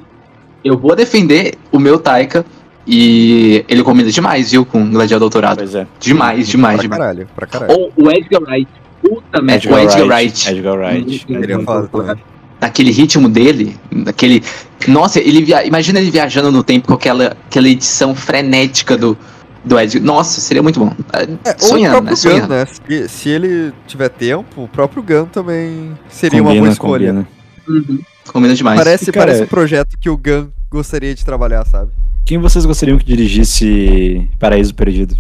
[0.63, 2.45] eu vou defender o meu Taika.
[2.87, 5.59] E ele combina demais, viu, com Gladiador Dourado.
[5.59, 5.85] Pois é.
[5.99, 6.99] Demais, demais, pra demais.
[6.99, 7.71] caralho, pra caralho.
[7.79, 8.71] Ou o Edgar Wright.
[8.99, 10.49] Puta merda, o Edgar Wright.
[10.49, 11.25] Edgar Wright.
[11.29, 12.15] Ele é foda também.
[12.61, 14.43] Naquele ritmo dele, naquele.
[14.87, 15.65] Nossa, ele via...
[15.65, 19.17] imagina ele viajando no tempo com aquela, aquela edição frenética do,
[19.63, 19.99] do Ed.
[20.01, 20.93] Nossa, seria muito bom.
[21.13, 22.15] É, ou o sonhando, próprio né?
[22.17, 22.47] Sonhando.
[22.47, 22.65] Gun, né?
[22.65, 27.07] Se, se ele tiver tempo, o próprio Gun também seria uma Combina, boa escolha.
[27.13, 27.27] combina.
[27.67, 27.99] Uhum.
[28.27, 28.77] Combina demais.
[28.77, 31.91] Parece, E, cara, parece um projeto que o Gun gostaria de trabalhar, sabe?
[32.25, 35.17] Quem vocês gostariam que dirigisse Paraíso Perdido?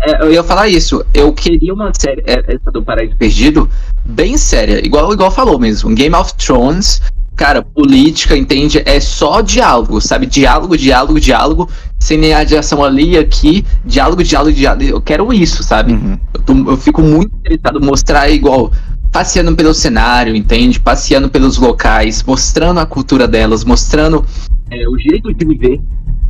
[0.00, 1.04] É, eu ia falar isso.
[1.12, 3.68] Eu queria uma série, é, essa do Paraíso Perdido,
[4.04, 4.84] bem séria.
[4.84, 5.92] Igual, igual falou mesmo.
[5.94, 7.02] Game of Thrones,
[7.34, 8.80] cara, política, entende?
[8.86, 10.26] É só diálogo, sabe?
[10.26, 11.68] Diálogo, diálogo, diálogo.
[11.98, 13.64] Sem nenhuma de ação ali e aqui.
[13.84, 14.84] Diálogo, diálogo, diálogo.
[14.84, 15.92] Eu quero isso, sabe?
[15.92, 16.18] Uhum.
[16.32, 18.70] Eu, tô- eu fico muito interessado em mostrar igual.
[19.10, 20.78] Passeando pelo cenário, entende?
[20.78, 24.24] Passeando pelos locais, mostrando a cultura delas, mostrando
[24.70, 25.80] é, o jeito de viver,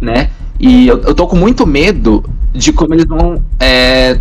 [0.01, 0.31] né?
[0.59, 4.19] E eu, eu tô com muito medo de como eles vão é,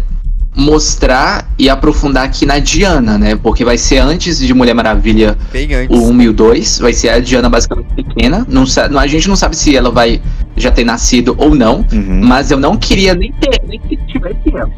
[0.55, 3.35] mostrar e aprofundar aqui na Diana, né?
[3.35, 5.95] Porque vai ser antes de Mulher Maravilha Bem antes.
[5.97, 8.45] o 1 e o 2, vai ser a Diana basicamente pequena.
[8.49, 10.21] Não, não- a gente não sabe se ela vai
[10.55, 12.21] já ter nascido ou não, Uhum.
[12.23, 14.71] mas eu não queria nem ter, nem que tivesse ela.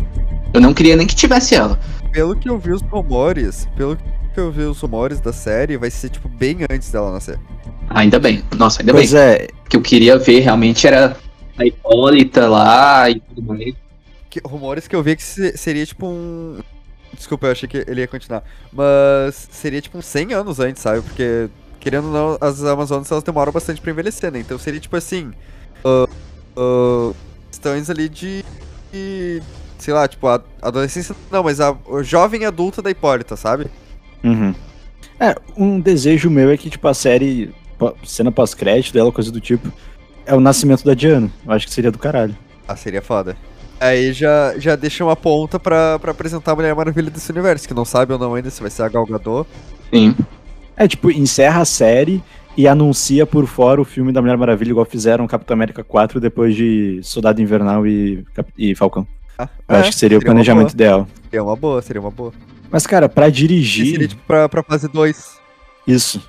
[0.54, 1.80] Eu não queria nem que tivesse ela.
[2.12, 5.90] Pelo que eu vi os rumores, pelo que eu vi os rumores da série, vai
[5.92, 7.38] ser, tipo, bem antes dela nascer.
[7.90, 8.44] Ainda bem.
[8.58, 9.22] Nossa, ainda Pois bem.
[9.22, 11.16] é, O que eu queria ver realmente era
[11.60, 13.74] a Hipólita lá e tudo mais.
[14.30, 16.60] Que- rumores que eu vi que se- seria, tipo, um...
[17.14, 18.44] Desculpa, eu achei que ele ia continuar.
[18.72, 21.02] Mas seria, tipo, uns 100 anos antes, sabe?
[21.02, 24.40] Porque, querendo ou não, as Amazonas, elas demoram bastante pra envelhecer, né?
[24.40, 25.32] Então seria, tipo, assim...
[25.84, 26.06] ah,
[26.56, 27.12] ah,
[27.52, 28.44] questões ali de...
[28.92, 29.42] de,
[29.80, 31.16] Sei lá, tipo, a adolescência...
[31.32, 33.68] Não, mas a, a jovem adulta da Hipólita, sabe?
[34.24, 34.54] Uhum.
[35.20, 37.54] É, um desejo meu é que, tipo, a série,
[38.06, 39.72] cena pós-crédito dela, coisa do tipo,
[40.30, 41.30] é o nascimento da Diana.
[41.46, 42.38] Eu acho que seria do caralho.
[42.68, 43.36] Ah, seria foda.
[43.80, 47.74] Aí já, já deixa uma ponta pra, pra apresentar a Mulher Maravilha desse universo, que
[47.74, 49.50] não sabe ou não ainda se vai ser a Gal Gadot.
[49.92, 50.16] Sim.
[50.78, 52.22] É, tipo, encerra a série
[52.56, 56.56] e anuncia por fora o filme da Mulher Maravilha, igual fizeram Capitão América 4 depois
[56.56, 58.24] de Soldado Invernal e,
[58.58, 59.08] e Falcão.
[59.38, 61.08] Ah, Eu acho que seria o uma planejamento ideal.
[61.24, 62.34] Seria uma boa, seria uma boa.
[62.70, 65.40] Mas, cara, pra E dirigir seria tipo pra, pra fase 2
[65.88, 66.22] isso.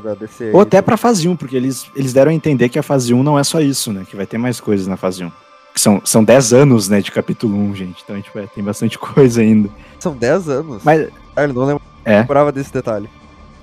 [0.00, 0.50] Da DC.
[0.52, 3.22] Ou até pra fase 1, porque eles, eles deram a entender que a fase 1
[3.22, 4.04] não é só isso, né?
[4.08, 5.30] Que vai ter mais coisas na fase 1.
[5.72, 8.02] Que são, são 10 anos, né, de capítulo 1, gente.
[8.04, 9.68] Então, tipo, é, tem bastante coisa ainda.
[9.98, 10.82] São 10 anos.
[10.84, 12.20] Mas Ah, não É.
[12.20, 13.08] lembrava desse detalhe.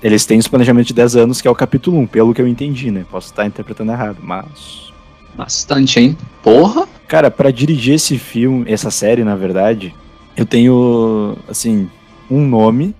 [0.03, 2.47] eles têm esse planejamento de 10 anos, que é o capítulo 1, pelo que eu
[2.47, 3.05] entendi, né?
[3.09, 4.91] Posso estar interpretando errado, mas.
[5.35, 6.17] Bastante, hein?
[6.43, 6.87] Porra!
[7.07, 9.93] Cara, pra dirigir esse filme, essa série, na verdade,
[10.35, 11.89] eu tenho, assim,
[12.29, 12.95] um nome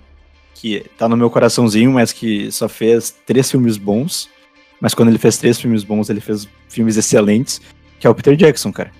[0.62, 4.28] que tá no meu coraçãozinho, mas que só fez três filmes bons.
[4.80, 7.60] Mas quando ele fez três filmes bons, ele fez filmes excelentes,
[7.98, 8.92] que é o Peter Jackson, cara.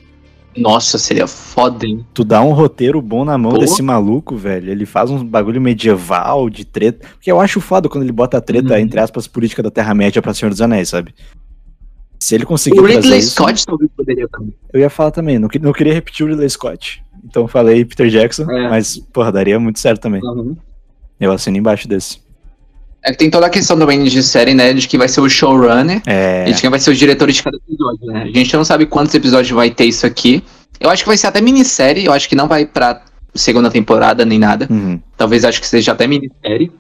[0.56, 2.04] Nossa, seria foda, hein?
[2.12, 3.58] Tu dá um roteiro bom na mão Pô.
[3.58, 4.70] desse maluco, velho.
[4.72, 7.06] Ele faz um bagulho medieval de treta.
[7.12, 8.78] Porque eu acho foda quando ele bota a treta, Uhum.
[8.80, 11.14] entre aspas, política da Terra-média pra Senhor dos Anéis, sabe?
[12.20, 14.52] Se ele conseguir O Ridley isso, Scott talvez poderia também.
[14.72, 15.38] eu ia falar também.
[15.38, 17.02] Não, não queria repetir o Ridley Scott.
[17.24, 18.68] Então falei Peter Jackson, É.
[18.68, 20.20] mas, porra, daria muito certo também.
[21.22, 22.18] Eu assino embaixo desse.
[23.04, 24.72] É que tem toda a questão também de série, né?
[24.72, 26.48] De quem vai ser o showrunner É.
[26.48, 28.22] e de quem vai ser o diretor de cada episódio, né?
[28.24, 30.42] A gente não sabe quantos episódios vai ter isso aqui.
[30.80, 33.02] Eu acho que vai ser até minissérie, eu acho que não vai pra
[33.34, 34.66] segunda temporada nem nada.
[34.70, 35.00] Uhum.
[35.16, 36.70] Talvez acho que seja até minissérie.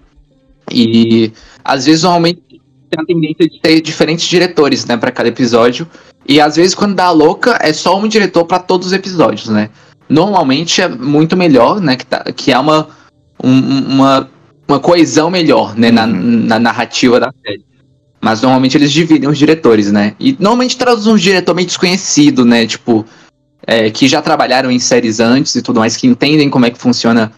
[0.70, 1.32] E
[1.64, 5.88] às vezes normalmente tem a tendência de ter diferentes diretores, né, para cada episódio.
[6.28, 9.70] E às vezes quando dá louca é só um diretor pra todos os episódios, né?
[10.08, 12.88] Normalmente é muito melhor, né, que, tá, que é uma
[13.42, 14.30] um- um- uma,
[14.68, 16.12] uma coesão melhor, né, na, Uhum.
[16.46, 17.64] na narrativa da série.
[18.20, 20.14] Mas normalmente eles dividem os diretores, né?
[20.20, 22.66] E normalmente traz um diretor meio desconhecido, né?
[22.66, 23.04] Tipo,
[23.66, 26.78] é, que já trabalharam em séries antes e tudo mais, que entendem como é que
[26.78, 27.32] funciona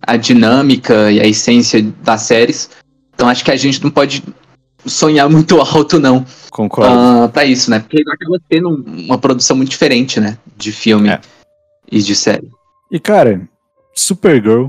[0.00, 2.70] a dinâmica e a essência das séries.
[3.14, 4.22] Então acho que a gente não pode
[4.86, 6.90] sonhar muito alto, não, Concordo.
[6.90, 7.80] ah, pra isso, né?
[7.80, 10.38] Porque acaba tendo uma produção muito diferente, né?
[10.56, 11.20] De filme É.
[11.92, 12.48] e de série.
[12.90, 13.42] E cara,
[13.94, 14.68] Supergirl,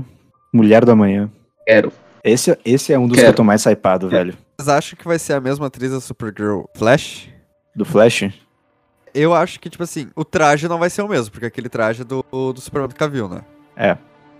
[0.52, 1.30] Mulher do Amanhã.
[1.66, 1.90] Quero.
[2.24, 3.26] Esse, esse é um dos Quero.
[3.28, 4.34] que eu tô mais hypado, velho.
[4.56, 7.28] Vocês acham que vai ser a mesma atriz da Supergirl Flash?
[7.74, 8.30] Do Flash?
[9.14, 12.02] Eu acho que, tipo assim, o traje não vai ser o mesmo, porque aquele traje
[12.02, 13.42] é do, do Superman do Cavill, né?
[13.76, 13.96] É.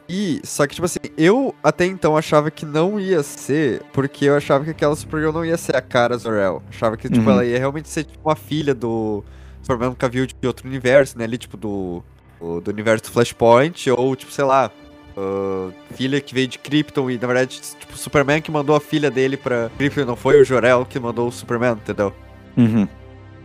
[0.08, 4.36] E, só que, tipo assim, eu até então achava que não ia ser, porque eu
[4.36, 6.62] achava que aquela Supergirl não ia ser a cara Zor-El.
[6.70, 7.30] Achava que, tipo, Uhum.
[7.32, 9.24] ela ia realmente ser, tipo, uma filha do
[9.62, 11.24] Superman do Cavill de outro universo, né?
[11.24, 12.02] Ali, tipo, do,
[12.40, 14.70] do, do universo do Flashpoint, ou, tipo, sei lá,
[15.16, 18.80] ah, filha que veio de Krypton e, na verdade, tipo, o Superman que mandou a
[18.80, 22.12] filha dele pra Krypton, não foi o Jor-El que mandou o Superman, entendeu?
[22.56, 22.86] Uhum.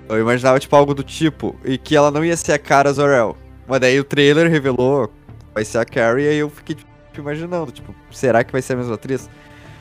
[0.10, 3.38] Eu imaginava, tipo, algo do tipo, e que ela não ia ser a cara Zor-El.
[3.67, 5.12] Mas daí o trailer revelou
[5.53, 8.73] vai ser a Carrie, e aí eu fiquei, tipo, imaginando, tipo, será que vai ser
[8.73, 9.30] a mesma atriz?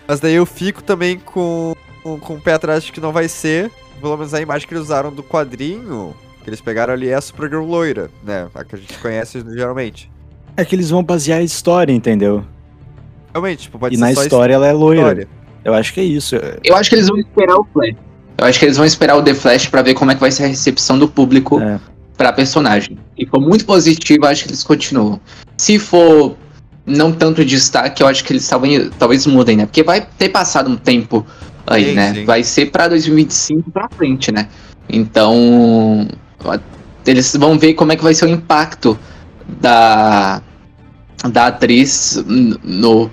[0.09, 3.29] Mas daí eu fico também com, com, com o pé atrás de que não vai
[3.29, 3.71] ser,
[4.01, 7.21] pelo menos a imagem que eles usaram do quadrinho, que eles pegaram ali é a
[7.21, 10.11] Supergirl loira, né, a que a gente conhece geralmente.
[10.57, 12.45] É que eles vão basear a história, entendeu?
[13.33, 15.01] Realmente, tipo, pode e ser na só história ela é loira.
[15.01, 15.29] história.
[15.65, 16.37] Eu acho que é isso.
[16.65, 17.95] Eu acho que eles vão esperar o Flash.
[18.39, 20.31] Eu acho que eles vão esperar o The Flash pra ver como é que vai
[20.31, 21.79] ser a recepção do público É.
[22.17, 22.99] pra personagem.
[23.19, 25.21] Se for muito positivo, eu acho que eles continuam.
[25.59, 26.37] Se for
[26.85, 29.67] não tanto destaque, eu acho que eles talvez, talvez mudem, né?
[29.67, 31.27] Porque vai ter passado um tempo
[31.67, 32.15] aí, Sim, né?
[32.15, 32.25] sim.
[32.25, 34.49] Vai ser pra 2025 pra frente, né?
[34.89, 36.07] Então,
[37.07, 38.97] eles vão ver como é que vai ser o impacto
[39.61, 40.43] da,
[41.31, 43.11] da atriz no,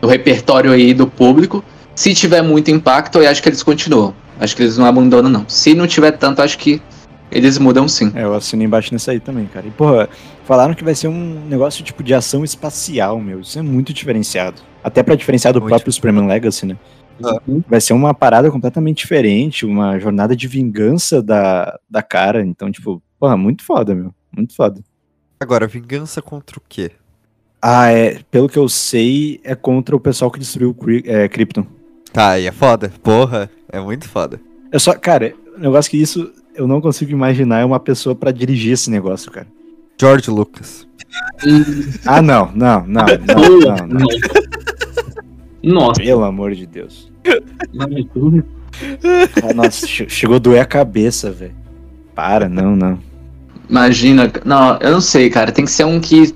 [0.00, 1.64] no repertório aí do público.
[1.94, 4.14] Se tiver muito impacto, eu acho que eles continuam.
[4.40, 5.48] Acho que eles não abandonam, não.
[5.48, 6.80] Se não tiver tanto, acho que
[7.30, 8.12] eles mudam sim.
[8.14, 9.66] É, eu assino embaixo nisso aí também, cara.
[9.66, 10.08] E, porra,
[10.44, 13.40] falaram que vai ser um negócio tipo de ação espacial, meu.
[13.40, 14.62] Isso é muito diferenciado.
[14.82, 15.70] Até pra diferenciar do Muito.
[15.70, 16.76] próprio Superman Legacy, né?
[17.68, 22.44] Vai ser uma parada completamente diferente, uma jornada de vingança da, da cara.
[22.44, 24.14] Então, tipo, porra, muito foda, meu.
[24.34, 24.80] Muito foda.
[25.40, 26.90] Agora, vingança contra o quê?
[27.60, 28.20] Ah, é.
[28.30, 31.66] Pelo que eu sei, é contra o pessoal que destruiu o Cri- é, Krypton.
[32.12, 34.40] Tá, aí é foda, porra, é muito foda.
[34.72, 38.30] Eu só, cara, o negócio que isso eu não consigo imaginar é uma pessoa pra
[38.32, 39.46] dirigir esse negócio, cara.
[40.00, 40.86] George Lucas.
[42.06, 44.06] Ah, não, não, não, não, não, não.
[45.62, 47.10] Nossa, Pelo amor de Deus.
[49.42, 51.54] Ah, nossa, che- chegou a doer a cabeça, velho.
[52.14, 52.98] Para, não, não.
[53.68, 54.30] Imagina.
[54.44, 55.50] Não, eu não sei, cara.
[55.52, 56.34] Tem que ser um que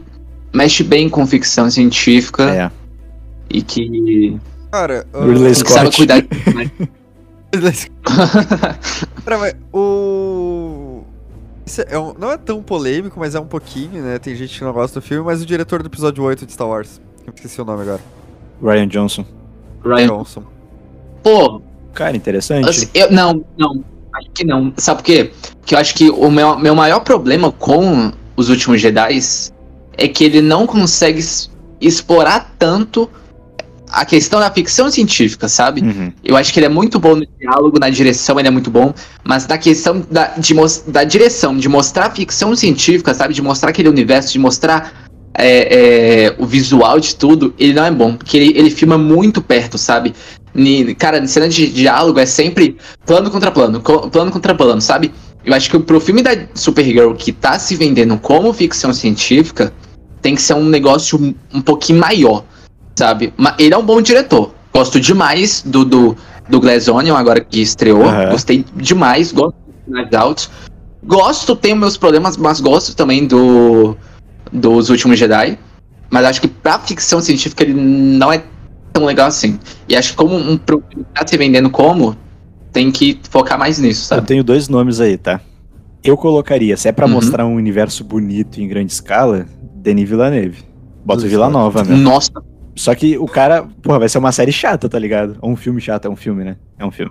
[0.52, 2.70] mexe bem com ficção científica É.
[3.50, 4.38] e que
[4.70, 5.96] Cara, ah, Ridley que sabe Scott.
[5.96, 6.22] cuidar.
[9.24, 11.02] Pera, mas o.
[11.88, 14.18] É um- não é tão polêmico, mas é um pouquinho, né?
[14.18, 16.68] Tem gente que não gosta do filme, mas o diretor do episódio 8 de Star
[16.68, 17.00] Wars.
[17.26, 18.00] Eu esqueci o nome agora.
[18.62, 19.24] Ryan Johnson.
[19.84, 20.06] Ryan.
[20.08, 20.42] Johnson.
[21.22, 21.62] Pô,
[21.94, 22.68] Cara, interessante.
[22.68, 23.84] assim, eu, não, não.
[24.14, 24.72] Acho que não.
[24.76, 25.32] Sabe por quê?
[25.60, 29.18] Porque eu acho que o meu, meu maior problema com os últimos Jedi
[29.96, 31.22] é que ele não consegue
[31.80, 33.08] explorar tanto
[33.92, 35.82] a questão da ficção científica, sabe?
[35.82, 36.12] Uhum.
[36.24, 38.94] Eu acho que ele é muito bom no diálogo, na direção ele é muito bom,
[39.22, 40.54] mas na questão da, de
[40.86, 43.34] da direção, de mostrar ficção científica, sabe?
[43.34, 47.90] De mostrar aquele universo, de mostrar é, é, o visual de tudo, ele não é
[47.90, 50.14] bom, porque ele, ele filma muito perto, sabe?
[50.98, 55.12] Cara, cena de diálogo é sempre plano contra plano, plano contra plano, sabe?
[55.44, 59.72] Eu acho que pro filme da Supergirl que tá se vendendo como ficção científica,
[60.20, 62.44] tem que ser um negócio um, pouquinho maior,
[62.94, 63.34] sabe?
[63.36, 64.54] Mas ele é um bom diretor.
[64.72, 66.16] Gosto demais do, do,
[66.48, 68.04] do Glass Onion, agora que estreou.
[68.04, 68.30] Aham.
[68.30, 70.50] Gostei demais, gosto do Knives Out.
[71.04, 73.96] Gosto, tenho meus problemas, mas gosto também do
[74.52, 75.58] dos últimos Jedi.
[76.10, 78.42] Mas acho que pra ficção científica ele não é
[78.92, 79.58] tão legal assim.
[79.88, 82.16] E acho que como um pro filme que tá se vendendo como,
[82.72, 84.26] tem que focar mais nisso, Eu sabe?
[84.26, 85.40] tenho dois nomes aí, tá?
[86.04, 87.12] Eu colocaria, se é pra Uhum.
[87.12, 89.46] mostrar um universo bonito em grande escala,
[89.76, 90.64] Denis Villeneuve.
[91.04, 91.26] Bota.
[91.26, 91.96] Vila Nova, meu.
[91.96, 92.30] Nossa,
[92.74, 95.36] Só que o cara, porra, vai ser uma série chata, tá ligado?
[95.42, 96.56] Ou um filme chato, é um filme, né?
[96.78, 97.10] É um filme.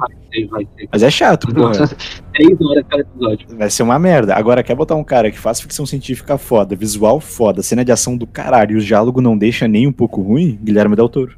[0.50, 0.90] vai ser.
[0.92, 1.88] Mas é chato, porra.
[2.34, 3.48] Três horas cada episódio.
[3.58, 4.34] Vai ser uma merda.
[4.34, 8.18] Agora, quer botar um cara que faz ficção científica foda, visual foda, cena de ação
[8.18, 10.58] do caralho e o diálogo não deixa nem um pouco ruim?
[10.64, 11.38] Guilherme Del Toro.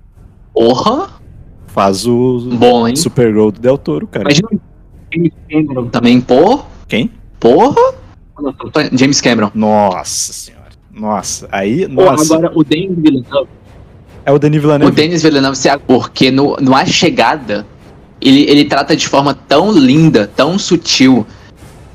[0.54, 1.10] Porra!
[1.68, 2.96] Faz o Bom, hein?
[2.96, 4.26] Supergirl do Del Toro, cara.
[4.26, 4.60] Imagina o
[5.12, 6.60] James Cameron também, pô.
[6.88, 7.10] Quem?
[7.40, 7.94] Porra!
[8.94, 9.52] James Cameron.
[9.56, 10.64] Nossa senhora.
[10.92, 11.48] Nossa.
[11.52, 12.36] Aí, Pô, nossa.
[12.36, 13.50] agora o Denis Villeneuve.
[14.26, 14.96] É o Denis O Villeneuve.
[14.96, 17.66] Denis Villeneuve, se- porque no, no A Chegada,
[18.22, 21.26] ele, ele trata de forma tão linda, tão sutil,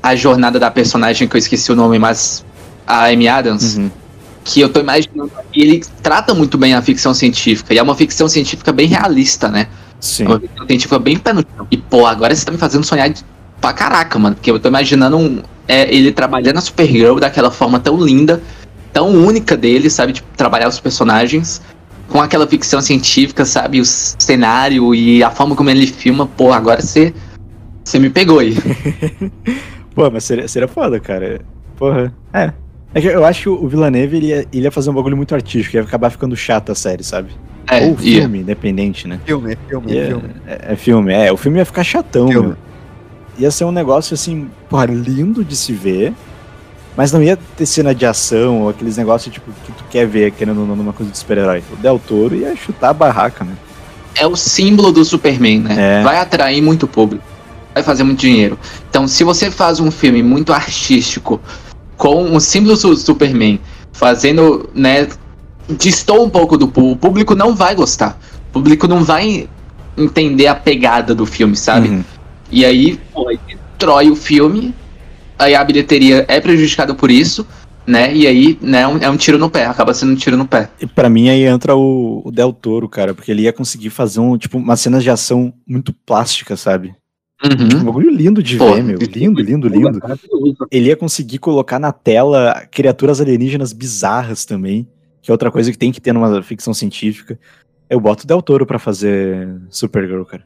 [0.03, 2.45] a jornada da personagem, que eu esqueci o nome, mas
[2.85, 3.89] a Amy Adams, Uhum.
[4.43, 5.31] Que eu tô imaginando.
[5.53, 9.67] Ele trata muito bem a ficção científica, e é uma ficção científica bem realista, né?
[9.99, 10.23] Sim.
[10.25, 11.67] É uma ficção científica bem pé no chão.
[11.69, 13.23] E, pô, agora você tá me fazendo sonhar de-
[13.59, 17.79] pra caraca, mano, porque eu tô imaginando um, é, ele trabalhando a Supergirl daquela forma
[17.79, 18.41] tão linda,
[18.93, 20.13] tão única dele, sabe?
[20.13, 21.61] Tipo, trabalhar os personagens
[22.07, 23.79] com aquela ficção científica, sabe?
[23.81, 27.13] O cenário e a forma como ele filma, pô, agora você.
[27.83, 28.55] Você me pegou aí.
[29.95, 31.41] Pô, mas seria, seria foda, cara.
[31.75, 32.13] Porra.
[32.31, 32.53] É.
[32.93, 35.33] É que eu acho que o Villeneuve ele ia, ele ia fazer um bagulho muito
[35.35, 37.29] artístico, ia acabar ficando chato a série, sabe?
[37.67, 38.21] É, Ou ia.
[38.21, 39.19] filme, independente, né?
[39.25, 40.29] Filme, filme, Ia- filme.
[40.47, 41.31] É, é filme, é.
[41.31, 42.47] O filme ia ficar chatão, Filme.
[42.49, 42.57] meu.
[43.37, 46.13] Ia ser um negócio assim, porra, lindo de se ver,
[46.97, 50.31] mas não ia ter cena de ação ou aqueles negócios tipo que tu quer ver
[50.31, 51.63] querendo ou não numa coisa de super-herói.
[51.71, 53.53] O Del Toro ia chutar a barraca, né?
[54.15, 55.99] é o símbolo do Superman, né?
[55.99, 56.03] É.
[56.03, 57.23] Vai atrair muito público,
[57.73, 58.57] vai fazer muito dinheiro.
[58.89, 61.39] Então, se você faz um filme muito artístico
[61.99, 63.59] com o símbolo do Superman,
[63.91, 65.09] fazendo, né,
[65.77, 68.17] distou um pouco do público, o público não vai gostar.
[68.49, 69.49] O público não vai
[69.97, 71.89] entender a pegada do filme, sabe?
[71.89, 72.03] Uhum.
[72.49, 74.73] E aí, pô, aí destrói o filme,
[75.37, 77.45] aí a bilheteria é prejudicada por isso,
[77.85, 78.15] né?
[78.15, 80.47] E aí, né, é um- é um tiro no pé, acaba sendo um tiro no
[80.47, 80.69] pé.
[80.79, 84.21] E pra mim aí entra o, o Del Toro, cara, porque ele ia conseguir fazer
[84.21, 86.95] um, tipo, umas cenas de ação muito plásticas, sabe?
[87.43, 87.83] Um Uhum.
[87.85, 88.97] bagulho lindo de Pô, ver, meu.
[88.99, 89.99] Lindo, lindo, lindo.
[90.69, 94.87] Ele ia conseguir colocar na tela criaturas alienígenas bizarras também,
[95.21, 97.39] que é outra coisa que tem que ter numa ficção científica.
[97.89, 100.43] Eu boto o Del Toro pra fazer Supergirl, cara.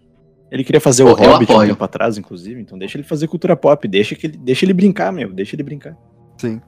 [0.52, 3.88] Ele queria fazer o Hobbit um tempo atrás, inclusive, então deixa ele fazer cultura pop,
[3.88, 5.98] deixa, que ele, deixa ele brincar, meu, deixa ele brincar.
[6.38, 6.62] Sim.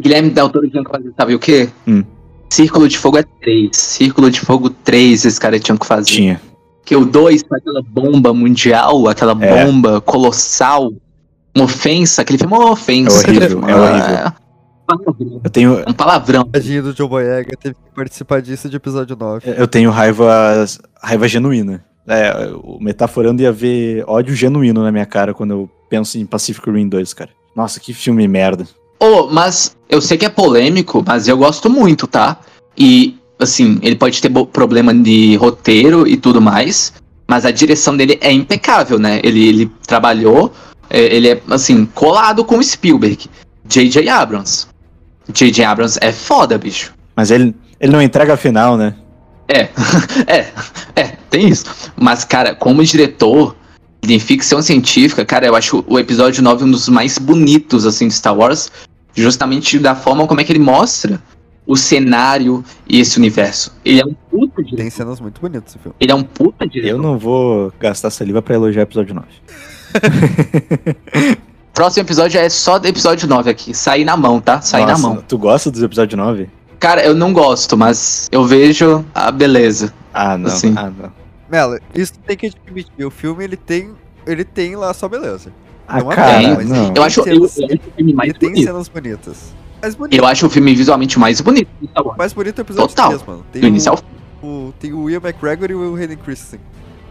[0.00, 1.68] Guilherme Del Toro tinha que fazer, sabe o quê?
[1.86, 2.02] Hum.
[2.50, 3.70] Círculo de Fogo é 3.
[3.76, 6.06] Círculo de Fogo 3 esse cara tinha que fazer.
[6.10, 6.40] Tinha.
[6.84, 9.64] Porque o 2 foi aquela bomba mundial, aquela É.
[9.64, 10.92] bomba colossal,
[11.56, 13.26] uma ofensa, aquele filme é uma ofensa.
[13.26, 14.32] É horrível, é horrível.
[14.86, 16.44] palavrão, Eu tenho, Um palavrão.
[16.44, 19.54] Tadinho do Joe Boyega teve que participar disso de episódio 9.
[19.56, 20.62] eu tenho raiva,
[21.02, 21.82] raiva genuína.
[22.06, 26.70] É, o Metaforando ia ver ódio genuíno na minha cara quando eu penso em Pacific
[26.70, 27.30] Rim 2, cara.
[27.56, 28.66] Nossa, que filme merda.
[29.00, 32.36] Ô, mas eu sei que é polêmico, mas eu gosto muito, tá?
[32.76, 36.92] E, assim, ele pode ter problema de roteiro e tudo mais,
[37.28, 39.20] mas a direção dele é impecável, né?
[39.22, 40.52] Ele, ele trabalhou,
[40.90, 43.28] é, ele é, assim, colado com o Spielberg.
[43.66, 44.08] J.J.
[44.08, 44.66] Abrams.
[45.32, 45.64] J.J.
[45.64, 46.92] Abrams é foda, bicho.
[47.16, 48.94] Mas ele, ele não entrega a final, né?
[49.48, 49.68] É,
[50.26, 50.52] é,
[50.94, 51.64] é, tem isso.
[51.96, 53.56] Mas, cara, como diretor
[54.02, 58.14] de ficção científica, cara, eu acho o episódio 9 um dos mais bonitos, assim, de
[58.14, 58.70] Star Wars,
[59.14, 61.22] justamente da forma como é que ele mostra
[61.66, 63.72] o cenário e esse universo.
[63.84, 64.90] Ele é um puta Tem diretor.
[64.90, 65.96] cenas muito bonitas esse filme.
[65.98, 66.96] Ele é um puta diretor.
[66.96, 69.26] Eu não vou gastar saliva pra elogiar o episódio 9.
[71.72, 73.74] Próximo episódio é só do episódio 9 aqui.
[73.74, 74.60] Sair na mão, tá?
[74.60, 75.22] Sair na mão.
[75.26, 76.48] Tu gosta dos episódios 9?
[76.78, 79.92] Cara, eu não gosto, mas eu vejo a beleza.
[80.12, 80.50] Ah, não.
[80.50, 80.74] Sim.
[80.76, 81.10] Ah, não.
[81.50, 83.04] Mela, isso tem que admitir.
[83.04, 83.90] O filme ele tem.
[84.26, 85.50] Ele tem lá sua beleza.
[85.86, 86.92] Ah, Não é cara, mas não.
[86.96, 89.54] Eu acho, eu, eu acho cenas- o filme mais Ele tem cenas bonitas.
[89.84, 90.18] Mais bonito.
[90.18, 92.16] Eu acho o filme visualmente mais bonito Wars.
[92.16, 93.08] Mais bonito é o episódio Total.
[93.10, 93.44] 3, mano.
[93.52, 93.98] Tem Do início ao
[94.42, 96.58] o, o- Tem o Ian McGregor e o Hayden Christensen.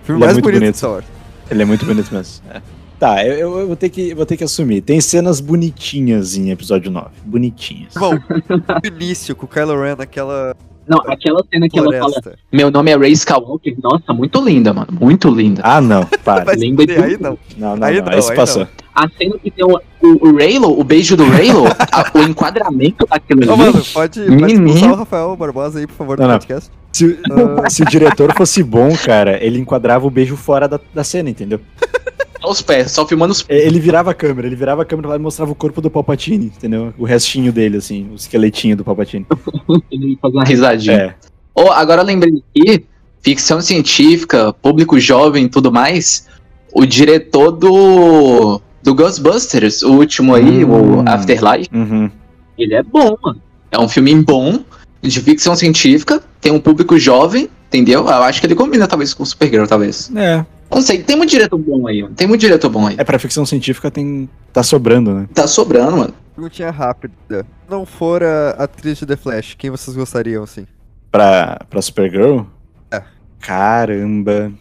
[0.01, 0.75] O filme Ele é mais muito bonito, bonito.
[0.77, 1.05] Star Wars.
[1.51, 2.43] Ele é muito bonito mesmo.
[2.51, 2.61] É.
[2.99, 4.81] Tá, eu, eu- eu vou, ter que, vou ter que assumir.
[4.81, 7.09] Tem cenas bonitinhas em episódio 9.
[7.25, 7.93] Bonitinhas.
[7.95, 8.15] Bom,
[8.83, 10.55] o início com o Kylo Ren naquela
[10.87, 12.39] Não, aquela cena que ela fala, floresta.
[12.51, 15.61] meu nome é Ray Skywalker, nossa, muito linda, mano, muito linda.
[15.63, 16.05] Ah, não.
[16.23, 16.45] Para.
[16.45, 17.37] Mas lembra de- aí não.
[17.57, 18.05] Não, não, Aí não.
[18.05, 18.67] não, Aí passou.
[18.95, 23.07] A cena que tem o, o, o Raylo, o beijo do Raylo, a- o enquadramento
[23.07, 23.57] daquilo Ô, ali.
[23.63, 26.37] mano, pode, pode expulsar o Rafael Barbosa aí, por favor, do Não, não.
[26.37, 26.69] podcast.
[26.91, 27.17] Se,
[27.69, 31.59] se o diretor fosse bom, cara, ele enquadrava o beijo fora da, da cena, entendeu?
[32.43, 33.65] Só os pés, só filmando os pés.
[33.65, 36.47] Ele virava a câmera, ele virava a câmera lá e mostrava o corpo do Palpatine,
[36.47, 36.93] entendeu?
[36.97, 39.25] O restinho dele, assim, o esqueletinho do Palpatine.
[39.89, 40.93] Ele faz uma risadinha.
[40.97, 41.15] É.
[41.55, 42.85] Oh, agora lembrei aqui,
[43.21, 46.27] ficção científica, público jovem e tudo mais,
[46.73, 50.99] o diretor do, do Ghostbusters, o último aí, Hum.
[50.99, 52.09] o Afterlife, Uhum.
[52.57, 53.41] ele é bom, mano.
[53.71, 54.59] É um filme bom,
[55.01, 58.01] de ficção científica, tem um público jovem, entendeu?
[58.01, 60.11] Eu acho que ele combina talvez com o Supergirl, talvez.
[60.15, 60.45] É.
[60.73, 62.15] Não sei, tem muito diretor bom aí, mano.
[62.15, 62.95] Tem muito diretor bom aí.
[62.97, 64.29] É, pra ficção científica tem.
[64.51, 65.27] tá sobrando, né?
[65.33, 66.13] Tá sobrando, mano.
[66.35, 67.45] Perguntinha rápida.
[67.69, 70.65] Não for a atriz de The Flash, quem vocês gostariam, assim?
[71.11, 72.41] Pra, pra Supergirl?
[72.91, 73.03] É.
[73.39, 74.51] Caramba.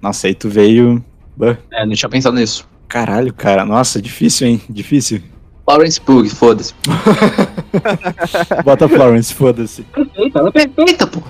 [0.00, 1.02] Nossa, aí tu veio.
[1.36, 2.68] Bah, É, não tinha pensado nisso.
[2.86, 3.64] Caralho, cara.
[3.64, 4.60] Nossa, difícil, hein?
[4.68, 5.22] Difícil.
[5.64, 6.74] Florence Pugh, foda-se.
[8.64, 9.82] Bota Florence, foda-se.
[9.84, 11.22] Perfeita, ela é perfeita, pô.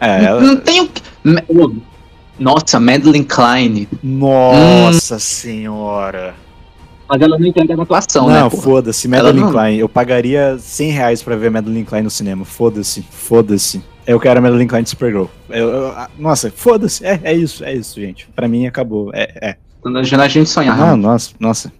[0.00, 0.40] É, ela...
[0.40, 1.02] Não tem o que.
[2.38, 3.88] Nossa, Madeline Klein.
[4.02, 6.34] Nossa senhora.
[7.08, 8.50] Mas ela não entrega na atuação, Não, né?
[8.50, 8.56] pô?
[8.56, 9.76] foda-se, Madeline não- Klein.
[9.76, 12.44] Eu pagaria 100 reais pra ver Madeline Klein no cinema.
[12.44, 13.80] Foda-se, foda-se.
[14.06, 15.26] Eu quero a Madeline Klein de Supergirl.
[15.48, 17.04] Eu, eu- ah, nossa, foda-se.
[17.06, 18.28] É, é isso, é isso, gente.
[18.34, 19.10] Pra mim acabou.
[19.14, 19.56] É, é.
[19.80, 20.76] Quando a gente sonhar.
[20.76, 21.72] Não, nossa, nossa.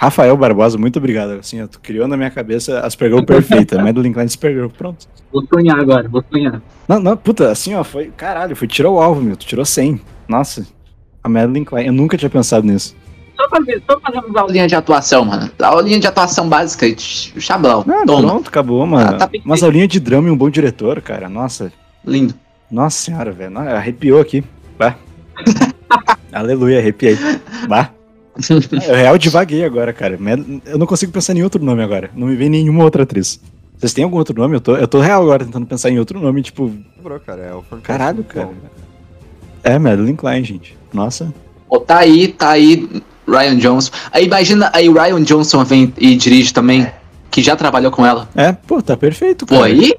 [0.00, 1.32] Rafael Barbosa, muito obrigado.
[1.32, 3.76] Assim, ó, tu criou na minha cabeça a Supergirl perfeita.
[3.82, 5.06] Madeline Klein Supergirl, pronto.
[5.30, 6.62] Vou sonhar agora, vou sonhar.
[6.88, 8.06] Não, não, puta, assim, ó, foi.
[8.16, 9.36] Caralho, foi tirou o alvo, meu.
[9.36, 10.00] Tu tirou 100.
[10.26, 10.66] Nossa.
[11.22, 12.96] A Madeline Klein, eu nunca tinha pensado nisso.
[13.36, 15.50] Só fazer, só fazer uma aulinha de atuação, mano.
[15.60, 17.84] Aulinha de atuação básica, ch- chablau.
[17.86, 18.26] Ah, Toma.
[18.26, 19.06] pronto, acabou, mano.
[19.06, 19.44] Ah, tá perfeito.
[19.44, 21.28] Umas aulinhas de drama e um bom diretor, cara.
[21.28, 21.70] Nossa.
[22.06, 22.32] Lindo.
[22.70, 23.50] Nossa senhora, velho.
[23.50, 24.42] Não, Arrepiou aqui.
[24.78, 24.94] Bah.
[26.32, 27.18] Aleluia, arrepiei.
[27.68, 27.90] Bah.
[28.88, 30.18] Eu real divaguei agora, cara.
[30.64, 32.10] Eu não consigo pensar em outro nome agora.
[32.14, 33.40] Não me vem nenhuma outra atriz.
[33.76, 34.56] Vocês têm algum outro nome?
[34.56, 36.70] Eu tô, eu tô real agora tentando pensar em outro nome, tipo.
[36.96, 37.42] Lembrou, cara.
[37.42, 37.62] É o.
[37.82, 38.50] Caralho, cara.
[39.64, 40.76] É, Madeline Klein, gente.
[40.92, 41.32] Nossa.
[41.68, 42.88] Pô, tá aí, tá aí
[43.26, 43.92] Ryan Johnson.
[44.12, 46.86] Aí imagina aí Ryan Johnson vem e dirige também,
[47.30, 48.28] que já trabalhou com ela.
[48.34, 49.66] É, pô, tá perfeito, Pô, cara.
[49.66, 49.94] aí?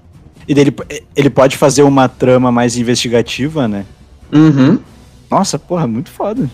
[0.47, 0.75] E dele,
[1.15, 3.85] ele pode fazer uma trama mais investigativa, né?
[4.33, 4.79] Uhum.
[5.29, 6.49] Nossa, porra, muito foda.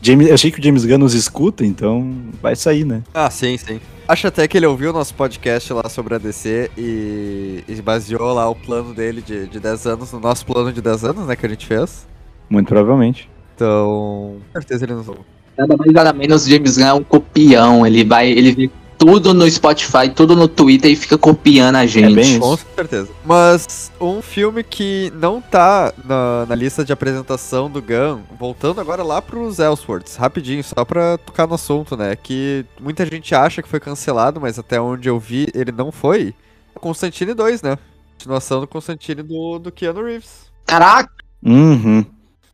[0.00, 3.02] James, eu achei que o James Gunn nos escuta, então vai sair, né?
[3.12, 3.80] Ah, sim, sim.
[4.06, 8.32] Acho até que ele ouviu o nosso podcast lá sobre a DC e, e baseou
[8.32, 11.36] lá o plano dele de, de 10 anos no nosso plano de 10 anos, né,
[11.36, 12.06] que a gente fez.
[12.48, 13.28] Muito provavelmente.
[13.54, 15.20] Então, com certeza ele nos ouve.
[15.58, 17.86] Nada mais nada menos James Gunn é um copião.
[17.86, 22.14] Ele vai, ele vê tudo no Spotify, tudo no Twitter e fica copiando a gente.
[22.14, 22.40] bem isso.
[22.40, 23.08] Com certeza.
[23.24, 29.04] Mas um filme que não tá na, na lista de apresentação do Gun, voltando agora
[29.04, 32.16] lá pros Elseworlds, rapidinho, só pra tocar no assunto, né?
[32.16, 36.34] Que muita gente acha que foi cancelado, mas até onde eu vi, ele não foi.
[36.74, 37.78] Constantine 2, né?
[38.14, 40.50] Continuação do Constantine do, do Keanu Reeves.
[40.66, 41.12] Caraca!
[41.42, 42.04] Uhum.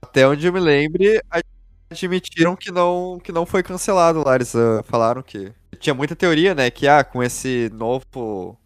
[0.03, 1.21] Até onde eu me lembre,
[1.91, 4.35] admitiram que não, que não foi cancelado lá.
[4.35, 4.53] Eles
[4.85, 5.53] falaram que.
[5.75, 6.71] Tinha muita teoria, né?
[6.71, 8.57] Que ah, com esse novo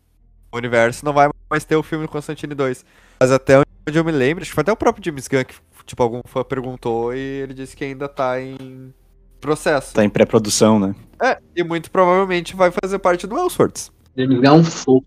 [0.53, 2.85] universo não vai mais ter o filme do Constantine 2.
[3.21, 5.55] Mas até onde eu me lembro, acho que foi até o próprio James Gunn que,
[5.87, 8.93] tipo, algum fã perguntou e ele disse que ainda tá em
[9.41, 9.95] processo.
[9.95, 10.95] Tá em pré-produção, né?
[11.23, 13.91] É, e muito provavelmente vai fazer parte do Elseworlds.
[14.17, 15.05] James Gunn é um fofo.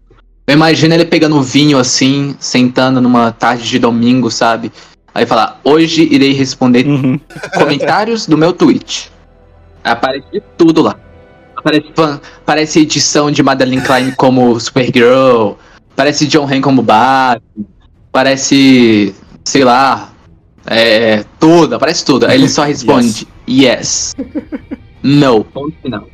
[0.47, 4.71] Eu imagino ele pegando vinho assim, sentando numa tarde de domingo, sabe?
[5.13, 7.19] Aí falar, hoje irei responder Uhum.
[7.53, 9.11] comentários do meu tweet.
[9.83, 10.97] Aparece tudo lá.
[11.61, 15.53] Aparece, fan- aparece edição de Madeline Klein como Supergirl.
[15.95, 17.41] Parece John Hamm como Batman.
[18.11, 19.13] Parece,
[19.45, 20.11] sei lá,
[20.65, 22.25] é, tudo, aparece tudo.
[22.25, 24.13] Aí ele só responde, yes.
[25.03, 25.43] No.
[25.43, 26.07] Ponto final.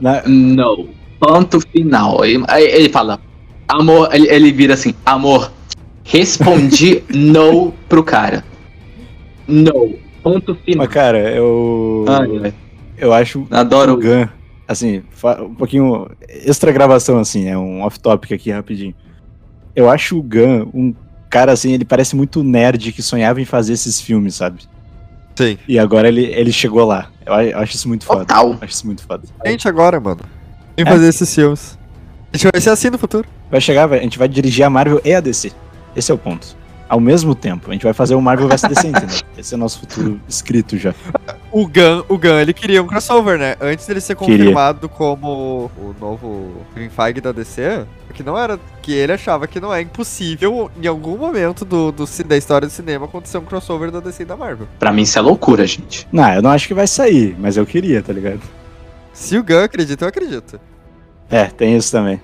[0.00, 0.88] Na- No.
[1.20, 2.22] Ponto final.
[2.22, 3.20] Aí aí ele fala,
[3.68, 5.50] amor, ele, ele vira assim, amor,
[6.04, 8.44] respondi no pro cara.
[9.48, 9.94] No.
[10.22, 10.84] Ponto final.
[10.86, 12.04] Mas, cara, eu.
[12.08, 12.54] Ai.
[12.96, 14.26] Eu acho Adoro Gun,
[14.66, 15.02] assim,
[15.40, 16.08] um pouquinho.
[16.28, 18.94] Extra gravação, assim, é um off-topic aqui rapidinho.
[19.74, 20.94] Eu acho o Gun um
[21.28, 24.62] cara, assim, ele parece muito nerd que sonhava em fazer esses filmes, sabe?
[25.34, 25.58] Sim.
[25.66, 27.10] E agora ele, ele chegou lá.
[27.26, 28.20] Eu, acho isso muito foda.
[28.20, 28.50] Total.
[28.50, 29.24] Eu acho isso muito foda.
[29.44, 30.20] Gente, agora, mano.
[30.76, 30.88] Vem É.
[30.88, 31.76] fazer esses filmes.
[32.32, 33.26] A gente vai ser assim no futuro.
[33.50, 35.50] Vai chegar, a gente vai dirigir a Marvel e a DC.
[35.96, 36.56] Esse é o ponto.
[36.88, 39.16] Ao mesmo tempo, a gente vai fazer o Marvel vs DC, entendeu?
[39.38, 40.94] Esse é o nosso futuro escrito já.
[41.50, 43.56] O Gun, o Gun, ele queria um crossover, né?
[43.60, 44.36] Antes dele ser Queria.
[44.38, 48.58] confirmado como o novo Green Feige da DC, que não era.
[48.82, 52.70] Que ele achava que não é impossível, em algum momento do, do, da história do
[52.72, 54.68] cinema, acontecer um crossover da DC e da Marvel.
[54.78, 56.06] Pra mim isso é loucura, gente.
[56.12, 58.40] Não, eu não acho que vai sair, mas eu queria, tá ligado?
[59.12, 60.60] Se o Gun acredita, eu acredito.
[61.30, 62.20] É, tem isso também.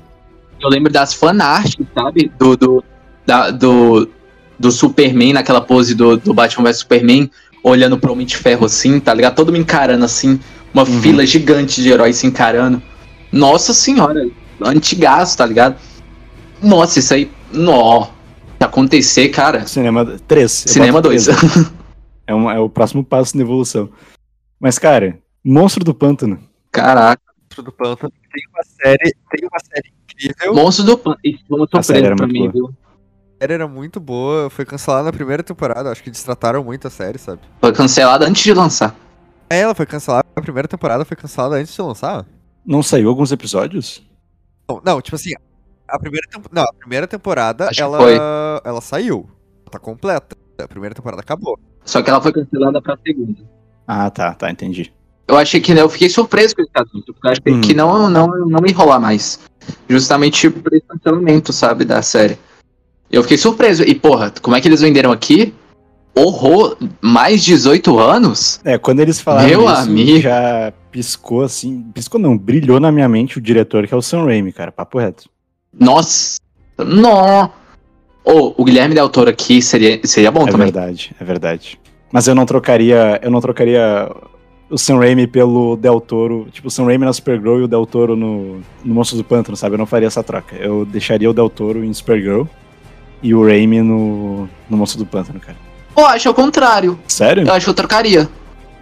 [0.60, 2.30] Eu lembro das fanarts, sabe?
[2.38, 2.84] Do, do,
[3.24, 4.06] da- do,
[4.60, 7.30] do Superman, naquela pose do, do Batman vs Superman,
[7.64, 9.34] olhando pro Homem de Ferro assim, tá ligado?
[9.34, 10.38] Todo mundo encarando assim,
[10.74, 11.00] uma Uhum.
[11.00, 12.80] fila gigante de heróis se encarando.
[13.32, 14.28] Nossa senhora,
[14.62, 15.76] antigaço, tá ligado?
[16.62, 18.08] Nossa, isso aí, nó.
[18.58, 20.52] Se acontecer, cara, Cinema 3.
[20.52, 21.26] cinema 2.
[22.26, 23.88] É, um- é o próximo passo na evolução.
[24.60, 26.38] Mas, cara, Monstro do Pântano.
[26.70, 29.90] Caraca, Monstro do Pântano tem uma série, tem uma série
[30.28, 30.54] incrível.
[30.54, 31.20] Monstro do Pântano.
[31.24, 32.52] Isso foi uma A série surpresa era pra muito mim, boa.
[32.68, 32.74] viu?
[33.40, 36.90] A série era muito boa, foi cancelada na primeira temporada, acho que destrataram muito a
[36.90, 37.40] série, sabe?
[37.58, 38.94] Foi cancelada antes de lançar.
[39.48, 42.26] É, ela foi cancelada, a primeira temporada foi cancelada antes de lançar.
[42.66, 44.06] Não saiu alguns episódios?
[44.68, 45.30] Não, não, tipo assim,
[45.88, 49.26] a primeira, não, a primeira temporada Acho ela, ela saiu.
[49.70, 50.36] Tá completa.
[50.62, 51.58] A primeira temporada acabou.
[51.82, 53.40] Só que ela foi cancelada pra segunda.
[53.88, 54.92] Ah, tá, tá, entendi.
[55.26, 57.60] Eu achei que eu fiquei surpreso com esse assunto, porque eu achei Hum.
[57.62, 59.40] que não, não, não me enrolar mais.
[59.88, 62.38] Justamente por esse cancelamento, sabe, da série.
[63.10, 63.82] Eu fiquei surpreso.
[63.82, 65.52] E, porra, como é que eles venderam aqui?
[66.14, 68.60] Horror, mais 18 anos?
[68.64, 70.20] É, quando eles falaram Meu isso, amigo.
[70.20, 71.84] já piscou assim.
[71.94, 74.70] Piscou não, brilhou na minha mente o diretor, que é o Sam Raimi, cara.
[74.70, 75.28] Papo reto.
[75.72, 76.38] Nossa.
[76.78, 77.48] Nó.
[78.24, 80.66] Ô, o Guilherme Del Toro aqui seria, seria bom é também.
[80.70, 81.80] verdade, é verdade.
[82.12, 83.18] Mas eu não trocaria.
[83.22, 84.10] Eu não trocaria
[84.68, 86.48] o Sam Raimi pelo Del Toro.
[86.52, 89.56] Tipo, o Sam Raimi na Supergirl e o Del Toro no, no Monstros do Pântano,
[89.56, 89.74] sabe?
[89.74, 90.56] Eu não faria essa troca.
[90.56, 92.44] Eu deixaria o Del Toro em Supergirl
[93.22, 95.56] e o Raimi no, no Monstro do Pântano, cara.
[95.94, 96.98] Pô, acho o contrário.
[97.06, 97.46] Sério?
[97.46, 98.28] Eu acho que eu trocaria.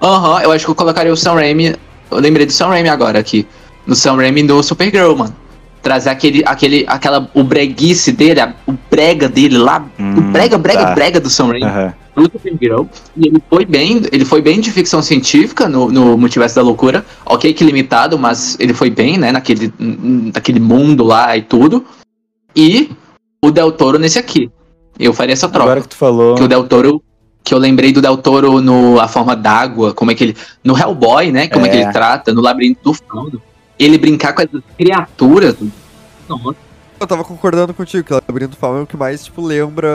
[0.03, 1.75] Aham, eu acho que eu colocaria o Sam Raimi.
[2.11, 3.47] Eu lembrei do Sam Raimi agora aqui.
[3.87, 5.35] No Sam Raimi do Supergirl, mano.
[5.83, 9.85] Trazer aquele, aquele, aquela, o breguice dele, a- o brega dele lá.
[9.99, 10.95] o Hum, brega, brega, tá.
[10.95, 11.65] brega do Sam Raimi.
[11.65, 11.95] Aham.
[12.17, 12.83] no Supergirl.
[13.17, 17.05] E ele foi bem, ele foi bem de ficção científica no, no Multiverso da Loucura.
[17.25, 21.85] Ok que limitado, mas ele foi bem, né, naquele, naquele mundo lá e tudo.
[22.57, 22.91] E
[23.43, 24.51] o Del Toro nesse aqui.
[24.99, 25.65] Eu faria essa troca.
[25.65, 26.35] Agora que tu falou.
[26.35, 27.03] Que o Del Toro,
[27.45, 30.77] que eu lembrei do Del Toro no A Forma d'Água, como é que ele, no
[30.77, 31.83] Hellboy, né, como é, que É.
[31.83, 33.41] ele trata, no Labirinto do Fauno.
[33.79, 35.57] Ele brincar com essas criaturas.
[36.29, 36.57] Nossa.
[37.01, 39.89] Eu tava concordando contigo, que o Labirinto do Fauno é o que mais, tipo, lembra.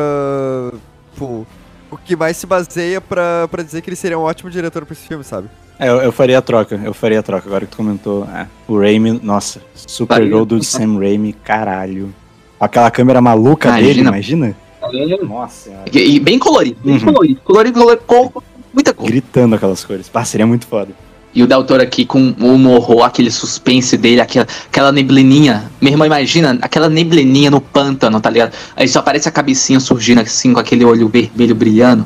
[1.14, 1.46] Tipo,
[1.92, 4.94] o que mais se baseia pra, pra dizer que ele seria um ótimo diretor pra
[4.94, 5.50] esse filme, sabe?
[5.78, 7.46] É, eu, eu faria a troca, eu faria a troca.
[7.48, 8.24] Agora que tu comentou.
[8.34, 10.46] é, o Raimi, nossa, Supergirl Faria.
[10.46, 12.14] do Sam Raimi, caralho.
[12.60, 14.56] Aquela câmera maluca dele, Imagina.
[14.82, 15.18] imagina?
[15.24, 15.86] Nossa senhora.
[15.92, 17.00] E, e bem colorido, bem Uhum.
[17.14, 18.44] colorido, colorido, colorido, cor,
[18.74, 19.08] muita cor.
[19.08, 20.08] Gritando aquelas cores.
[20.10, 20.90] Pá, seria muito foda.
[21.36, 25.72] E o Del Toro aqui com o horror, aquele suspense dele, aquela, aquela neblininha.
[25.82, 28.54] Meu irmão, imagina aquela neblininha no pântano, tá ligado?
[28.76, 32.06] Aí só aparece a cabecinha surgindo assim, com aquele olho vermelho brilhando.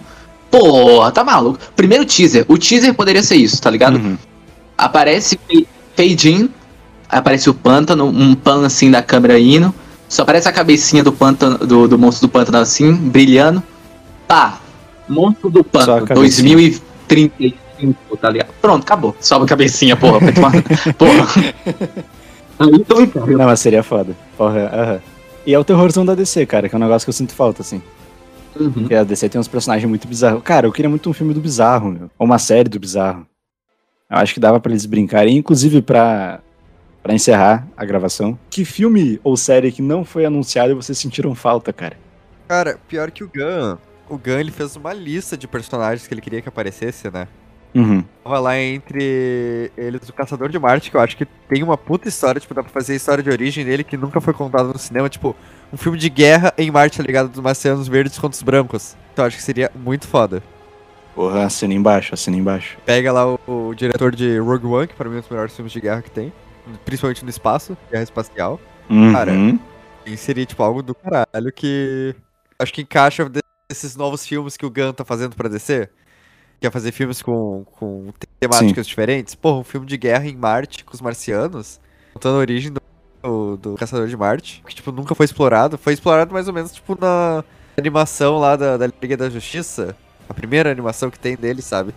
[0.49, 1.59] Porra, tá maluco.
[1.75, 2.45] Primeiro teaser.
[2.47, 3.97] O teaser poderia ser isso, tá ligado?
[3.97, 4.17] Uhum.
[4.77, 5.37] Aparece
[5.95, 6.49] fade in,
[7.09, 9.73] aparece o pântano, um pan assim da câmera indo.
[10.09, 13.61] Só aparece a cabecinha do pântano, do, do monstro do pântano assim, brilhando.
[14.27, 14.59] Pá,
[15.07, 16.55] monstro do pântano, cabecinha.
[16.55, 18.49] 2035, tá ligado?
[18.61, 19.15] Pronto, acabou.
[19.19, 20.19] Sobe a cabecinha, porra.
[20.19, 20.51] Vai tomar...
[20.97, 21.53] porra.
[22.59, 23.25] Aí tô.
[23.25, 24.15] Não, mas seria foda.
[24.37, 25.01] Porra, aham.
[25.45, 27.61] E é o terrorzão da DC, cara, que é um negócio que eu sinto falta,
[27.61, 27.81] assim.
[28.59, 28.71] Uhum.
[28.71, 30.41] Porque a DC tem uns personagens muito bizarros.
[30.43, 32.11] Cara, eu queria muito um filme do bizarro, meu.
[32.17, 33.25] Ou uma série do bizarro.
[34.09, 36.41] Eu acho que dava pra eles brincarem, inclusive pra,
[37.07, 38.37] pra encerrar a gravação.
[38.49, 41.95] Que filme ou série que não foi anunciado e vocês sentiram falta, cara?
[42.49, 43.77] Cara, pior que o Gun.
[44.09, 47.29] O Gun, ele fez uma lista de personagens que ele queria que aparecesse, né?
[47.73, 48.03] Uhum.
[48.25, 52.09] Tava lá entre eles o Caçador de Marte, que eu acho que tem uma puta
[52.09, 54.77] história, tipo, dá pra fazer a história de origem dele que nunca foi contada no
[54.77, 55.33] cinema, tipo,
[55.71, 57.29] um filme de guerra em Marte, tá ligado?
[57.29, 58.97] Dos marcianos verdes contra os brancos.
[59.13, 60.43] Então eu acho que seria muito foda.
[61.15, 62.77] Porra, assina embaixo, assina embaixo.
[62.85, 65.55] Pega lá o, o diretor de Rogue One, que pra mim é um dos melhores
[65.55, 66.33] filmes de guerra que tem,
[66.85, 68.59] principalmente no espaço, guerra espacial.
[68.89, 69.13] Uhum.
[69.13, 69.31] Cara,
[70.17, 72.15] seria, tipo, algo do caralho que
[72.59, 73.29] acho que encaixa
[73.69, 75.89] desses novos filmes que o Gunn tá fazendo pra DC.
[76.59, 79.35] Quer fazer filmes com, com temáticas diferentes.
[79.35, 81.79] Porra, um filme de guerra em Marte com os marcianos,
[82.13, 85.77] contando a origem do, do Caçador de Marte, que, tipo, nunca foi explorado.
[85.77, 87.43] Foi explorado mais ou menos, tipo, na
[87.77, 89.95] animação lá da, da Liga da Justiça.
[90.27, 91.93] A primeira animação que tem dele, sabe?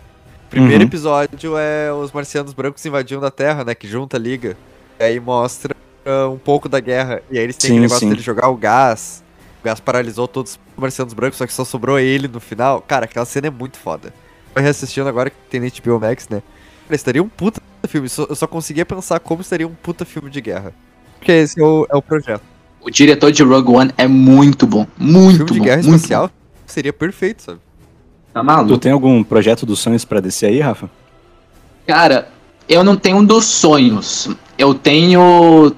[0.51, 0.87] O primeiro Uhum.
[0.87, 3.73] episódio é os marcianos brancos invadindo a Terra, né?
[3.73, 4.57] Que junta a Liga.
[4.99, 5.73] E aí mostra
[6.05, 7.21] ah, um pouco da guerra.
[7.31, 8.09] E aí eles têm Sim, aquele negócio sim.
[8.09, 9.23] dele jogar o gás.
[9.61, 12.81] O gás paralisou todos os marcianos brancos, só que só sobrou ele no final.
[12.81, 14.13] Cara, aquela cena é muito foda.
[14.53, 16.41] Tô reassistindo agora que tem na HBO Max, né?
[16.85, 18.09] Cara, estaria um puta filme.
[18.09, 20.73] Só- Eu só conseguia pensar como seria um puta filme de guerra.
[21.17, 22.41] Porque esse é o, é o projeto.
[22.81, 24.85] O diretor de Rogue One é muito bom.
[24.97, 25.65] Muito filme de bom.
[25.65, 26.29] guerra muito espacial
[26.65, 27.59] seria perfeito, sabe?
[28.33, 28.73] Tá maluco?
[28.75, 30.89] Tu tem algum projeto dos sonhos pra descer aí, Rafa?
[31.85, 32.29] Cara,
[32.67, 34.29] eu não tenho um dos sonhos.
[34.57, 35.73] Eu tenho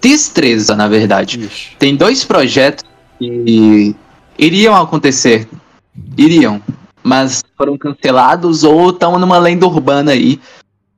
[0.00, 1.38] destreza, na verdade.
[1.40, 1.76] Ixi.
[1.78, 2.84] Tem dois projetos
[3.18, 3.94] que
[4.38, 5.48] iriam acontecer.
[6.16, 6.60] Iriam.
[7.02, 10.40] Mas foram cancelados ou estão numa lenda urbana aí.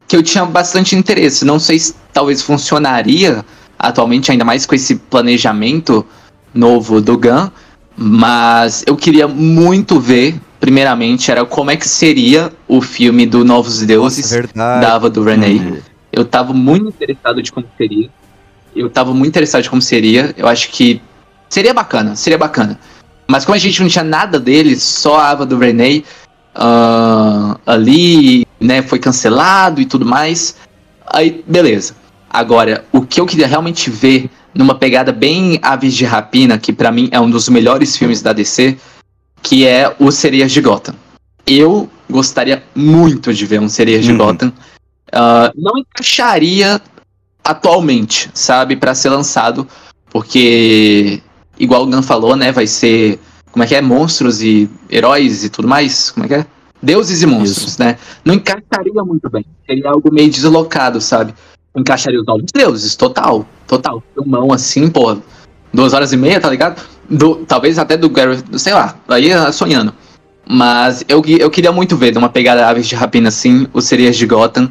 [0.06, 1.44] Que eu tinha bastante interesse.
[1.44, 3.44] Não sei se talvez funcionaria
[3.78, 6.06] atualmente, ainda mais com esse planejamento
[6.52, 7.50] novo do Gun.
[7.96, 13.82] Mas eu queria muito ver, primeiramente, era como é que seria o filme do Novos
[13.82, 14.80] Deuses verdade.
[14.80, 15.58] da Ava DuVernay.
[15.58, 15.78] Uhum.
[16.10, 18.08] Eu tava muito interessado de como seria.
[18.74, 20.34] Eu tava muito interessado de como seria.
[20.38, 21.02] Eu acho que
[21.50, 22.80] seria bacana, seria bacana.
[23.28, 26.02] Mas como a gente não tinha nada dele, só a Ava DuVernay
[26.54, 30.56] ah, ali, né, foi cancelado e tudo mais.
[31.06, 31.94] Aí, beleza.
[32.30, 36.90] Agora, o que eu queria realmente ver numa pegada bem Aves de Rapina, que pra
[36.90, 38.78] mim é um dos melhores filmes da DC,
[39.44, 40.94] que é o Sereias de Gotham.
[41.46, 44.16] Eu gostaria muito de ver um Sereias de Uhum.
[44.18, 44.52] Gotham.
[45.12, 46.80] Ah, não encaixaria
[47.44, 49.68] atualmente, sabe, Pra ser lançado,
[50.10, 51.20] porque
[51.58, 52.50] igual o Gun falou, né?
[52.50, 53.20] Vai ser.
[53.52, 53.82] Como é que é?
[53.82, 56.10] Monstros e heróis e tudo mais?
[56.10, 56.46] Como é que é?
[56.82, 57.82] Deuses e monstros, Isso.
[57.82, 57.98] né?
[58.24, 59.44] Não encaixaria muito bem.
[59.66, 61.34] Seria algo meio deslocado, sabe?
[61.76, 63.46] Encaixaria os novos deuses, total.
[63.66, 64.02] Total.
[64.14, 65.16] Filmão assim, pô.
[65.72, 66.82] Duas horas e meia, tá ligado?
[67.08, 69.92] Do, talvez até do Gary, sei lá, aí é sonhando.
[70.46, 74.26] Mas eu, eu queria muito ver, numa pegada Aves de Rapina assim, os Serias de
[74.26, 74.70] Gotham,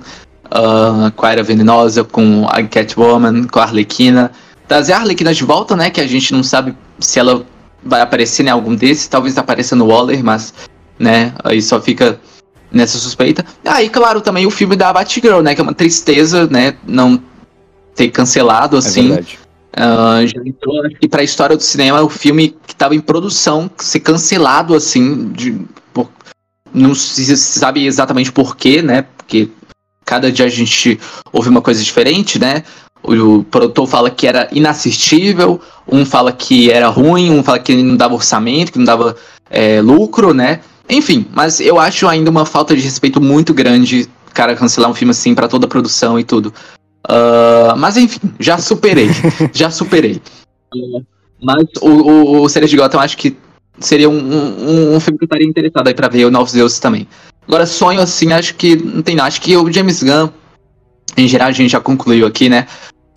[0.52, 4.32] ah, com a Era Venenosa, com a Catwoman, com a Arlequina.
[4.68, 5.90] Trazer a Arlequina de volta, né?
[5.90, 7.46] Que a gente não sabe se ela
[7.84, 10.54] vai aparecer em algum desses, talvez apareça no Waller, mas,
[10.98, 12.18] né, aí só fica
[12.72, 13.46] nessa suspeita.
[13.66, 15.54] Ah, e claro, também o filme da Batgirl, né?
[15.54, 16.76] Que é uma tristeza, né?
[16.88, 17.22] Não
[17.94, 19.08] ter cancelado, É assim.
[19.10, 19.40] verdade.
[19.76, 23.70] Ah, já entrou, acho que pra história do cinema, o filme que tava em produção,
[23.78, 25.60] ser cancelado, assim, de,
[25.92, 26.10] por-
[26.74, 29.06] não se sabe exatamente porquê, né?
[29.18, 29.50] Porque
[30.06, 31.00] cada dia a gente
[31.32, 32.64] ouve uma coisa diferente, né?
[33.02, 35.60] O, o produtor fala que era inassistível,
[35.92, 39.16] um fala que era ruim, um fala que não dava orçamento, que não dava
[39.50, 40.62] é, lucro, né?
[40.88, 45.12] Enfim, mas eu acho ainda uma falta de respeito muito grande, cara, cancelar um filme
[45.12, 46.54] assim pra toda a produção e tudo.
[47.08, 49.10] Ah, mas enfim, já superei.
[49.54, 50.22] já superei.
[50.74, 51.02] Ah,
[51.42, 53.36] mas o, o, o Séries de Gotham acho que
[53.80, 56.80] seria um, um, um filme que eu estaria interessado aí pra ver o Novos Deuses
[56.80, 57.08] também.
[57.48, 59.28] Agora, sonho assim, acho que não tem nada.
[59.28, 60.30] Acho que o James Gunn,
[61.18, 62.68] em geral, a gente já concluiu aqui, né?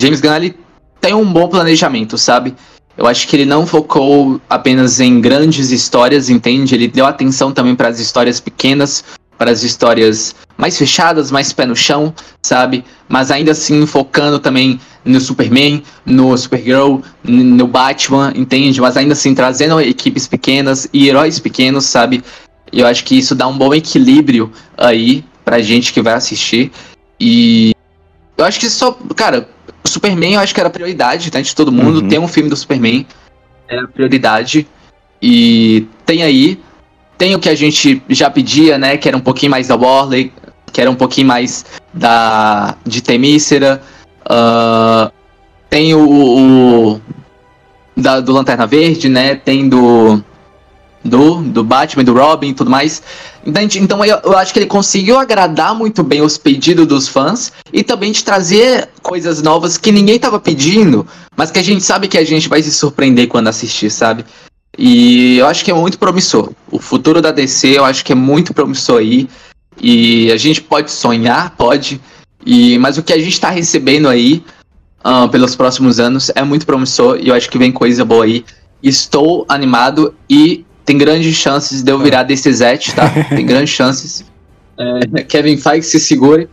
[0.01, 0.57] James Gunn, ele
[0.99, 2.53] tem um bom planejamento, sabe?
[2.97, 6.73] Eu acho que ele não focou apenas em grandes histórias, entende?
[6.73, 9.03] Ele deu atenção também para as histórias pequenas,
[9.37, 12.83] para as histórias mais fechadas, mais pé no chão, sabe?
[13.07, 18.81] Mas ainda assim focando também no Superman, no Supergirl, no Batman, entende?
[18.81, 22.23] Mas ainda assim trazendo equipes pequenas e heróis pequenos, sabe?
[22.71, 26.71] Eu acho que isso dá um bom equilíbrio aí pra gente que vai assistir.
[27.19, 27.73] E
[28.37, 29.47] eu acho que só, cara,
[29.83, 32.01] o Superman eu acho que era prioridade, né, de todo mundo.
[32.01, 32.07] Uhum.
[32.07, 33.05] Tem um filme do Superman,
[33.69, 34.67] é a prioridade.
[35.21, 36.59] E tem aí,
[37.17, 40.31] tem o que a gente já pedia, né, que era um pouquinho mais da Warley,
[40.71, 43.81] que era um pouquinho mais da de Temícera.
[44.25, 45.11] ah,
[45.69, 45.99] tem o,
[46.93, 47.01] o-
[47.95, 49.35] da, do Lanterna Verde, né?
[49.35, 50.23] Tem do
[51.03, 53.01] do, do Batman, do Robin e tudo mais.
[53.45, 57.51] Então, então eu, eu acho que ele conseguiu agradar muito bem os pedidos dos fãs
[57.71, 62.07] e também de trazer coisas novas que ninguém tava pedindo, mas que a gente sabe
[62.09, 64.25] que a gente vai se surpreender quando assistir, sabe?
[64.77, 66.51] E eu acho que é muito promissor.
[66.71, 69.27] O futuro da DC eu acho que é muito promissor aí.
[69.79, 71.99] E a gente pode sonhar, pode.
[72.45, 74.43] E, mas o que a gente tá recebendo aí
[75.03, 78.45] ah, pelos próximos anos é muito promissor e eu acho que vem coisa boa aí.
[78.83, 83.09] Estou animado e tem grandes chances de eu virar desse Zete, tá?
[83.29, 84.23] Tem grandes chances.
[84.77, 86.47] É, Kevin Feige se segure,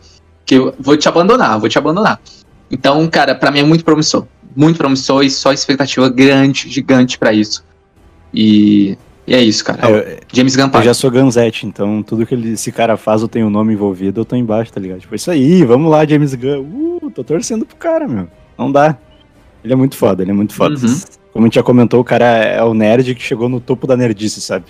[0.45, 2.19] que eu vou te abandonar, vou te abandonar.
[2.69, 4.25] Então, cara, pra mim é muito promissor.
[4.55, 7.63] Muito promissor e só expectativa grande, gigante pra isso.
[8.35, 9.89] E, e é isso, cara.
[9.89, 13.27] Eu, James Gunn eu já sou Ganzete, então tudo que ele, esse cara faz ou
[13.27, 14.99] tem o nome envolvido, eu tô embaixo, tá ligado?
[14.99, 16.99] Tipo, isso aí, vamos lá, James Gunn.
[17.01, 18.27] Uh, tô torcendo pro cara, meu.
[18.57, 18.97] Não dá.
[19.63, 20.75] Ele é muito foda, ele é muito foda.
[20.75, 20.99] Uhum.
[21.33, 23.97] Como a gente já comentou, o cara é o nerd que chegou no topo da
[23.97, 24.65] nerdice, sabe?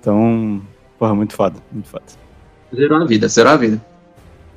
[0.00, 0.62] Então,
[0.98, 2.04] porra, muito foda, muito foda.
[2.74, 3.84] Zerou a vida, zerou a vida.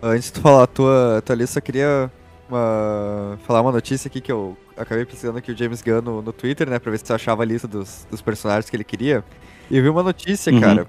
[0.01, 2.11] Antes de tu falar a tua, tua lista, eu queria
[2.49, 6.33] uma- falar uma notícia aqui que eu acabei pesquisando aqui o James Gunn no, no
[6.33, 6.79] Twitter, né?
[6.79, 9.23] Pra ver se tu achava a lista dos, dos personagens que ele queria.
[9.69, 10.59] E eu vi uma notícia, Uhum.
[10.61, 10.87] cara.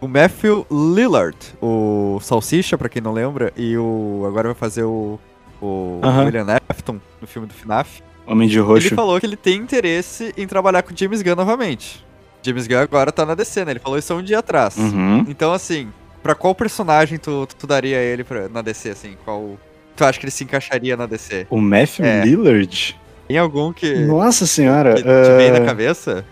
[0.00, 4.24] O Matthew Lillard, o Salsicha, pra quem não lembra, e o.
[4.26, 5.18] Agora vai fazer o.
[5.62, 6.24] O Aham.
[6.26, 8.02] William Afton no filme do FNAF.
[8.26, 8.94] Homem de Ele roxo.
[8.94, 12.04] falou que ele tem interesse em trabalhar com o James Gunn novamente.
[12.42, 13.70] James Gunn agora tá na DC, né?
[13.72, 14.76] Ele falou isso há um dia atrás.
[14.76, 15.24] Uhum.
[15.28, 15.88] Então, assim,
[16.22, 19.16] pra qual personagem tu, tu daria ele pra, na DC, assim?
[19.24, 19.56] Qual.
[19.96, 21.46] Tu acha que ele se encaixaria na DC?
[21.50, 22.24] O Matthew É.
[22.24, 22.98] Lillard?
[23.28, 24.94] Tem algum que, Nossa senhora.
[24.94, 26.24] que te vem ah, na cabeça?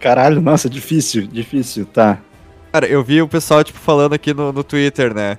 [0.00, 2.18] Caralho, nossa, difícil, difícil, tá.
[2.72, 5.36] Cara, eu vi o pessoal, tipo, falando aqui no, no Twitter, né?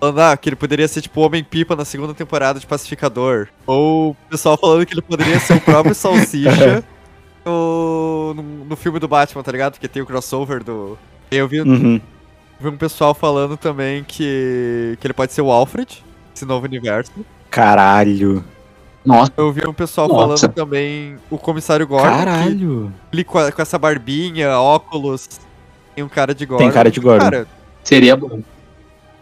[0.00, 3.46] Falando, ah, que ele poderia ser, tipo, Homem-Pipa na segunda temporada de Pacificador.
[3.66, 6.82] Ou o pessoal falando que ele poderia ser o próprio Salsicha
[7.44, 9.72] no, no, no filme do Batman, tá ligado?
[9.74, 10.98] Porque tem o crossover do...
[11.30, 12.00] Eu vi, Uhum.
[12.60, 17.12] vi um pessoal falando também que, que ele pode ser o Alfred, esse novo universo.
[17.50, 18.44] Caralho.
[19.04, 20.46] Nossa, Eu vi um pessoal Nossa.
[20.48, 22.92] falando também o Comissário Gordon, que Caralho.
[23.12, 25.28] ele com, a- com essa barbinha, óculos,
[25.94, 26.64] tem um cara de Gordon.
[26.64, 27.22] Tem cara de Gordon.
[27.22, 27.46] Cara,
[27.82, 28.40] seria bom.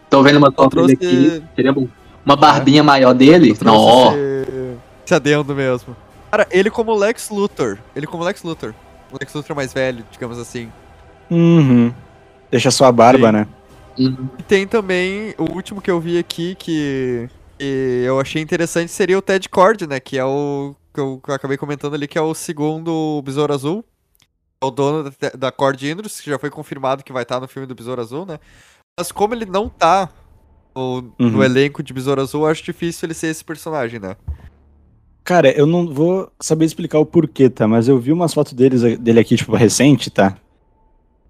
[0.09, 1.87] Tô vendo uma foto dele trouxe, aqui, seria bom.
[2.25, 3.55] Uma barbinha maior dele?
[3.61, 5.95] Não, esse, esse adendo mesmo.
[6.31, 7.77] Cara, ele como Lex Luthor.
[7.95, 8.73] Ele como Lex Luthor.
[9.11, 10.69] O Lex Luthor mais velho, digamos assim.
[11.29, 11.91] Uhum.
[12.49, 13.33] Deixa só a barba, Sim.
[13.33, 13.47] né?
[13.97, 19.17] E tem também o último que eu vi aqui que, que eu achei interessante seria
[19.17, 19.99] o Ted Cord, né?
[19.99, 23.83] Que é o que eu, acabei comentando ali, que é o segundo Besouro Azul.
[24.61, 27.47] É o dono da, da Cord Indus, que já foi confirmado que vai estar no
[27.47, 28.39] filme do Besouro Azul, né?
[28.97, 30.09] Mas como ele não tá
[30.75, 31.43] no, no Uhum.
[31.43, 34.15] elenco de Besouro Azul, eu acho difícil ele ser esse personagem, né?
[35.23, 37.67] Cara, eu não vou saber explicar o porquê, tá?
[37.67, 40.37] Mas eu vi umas fotos deles, dele aqui, tipo, recente, tá?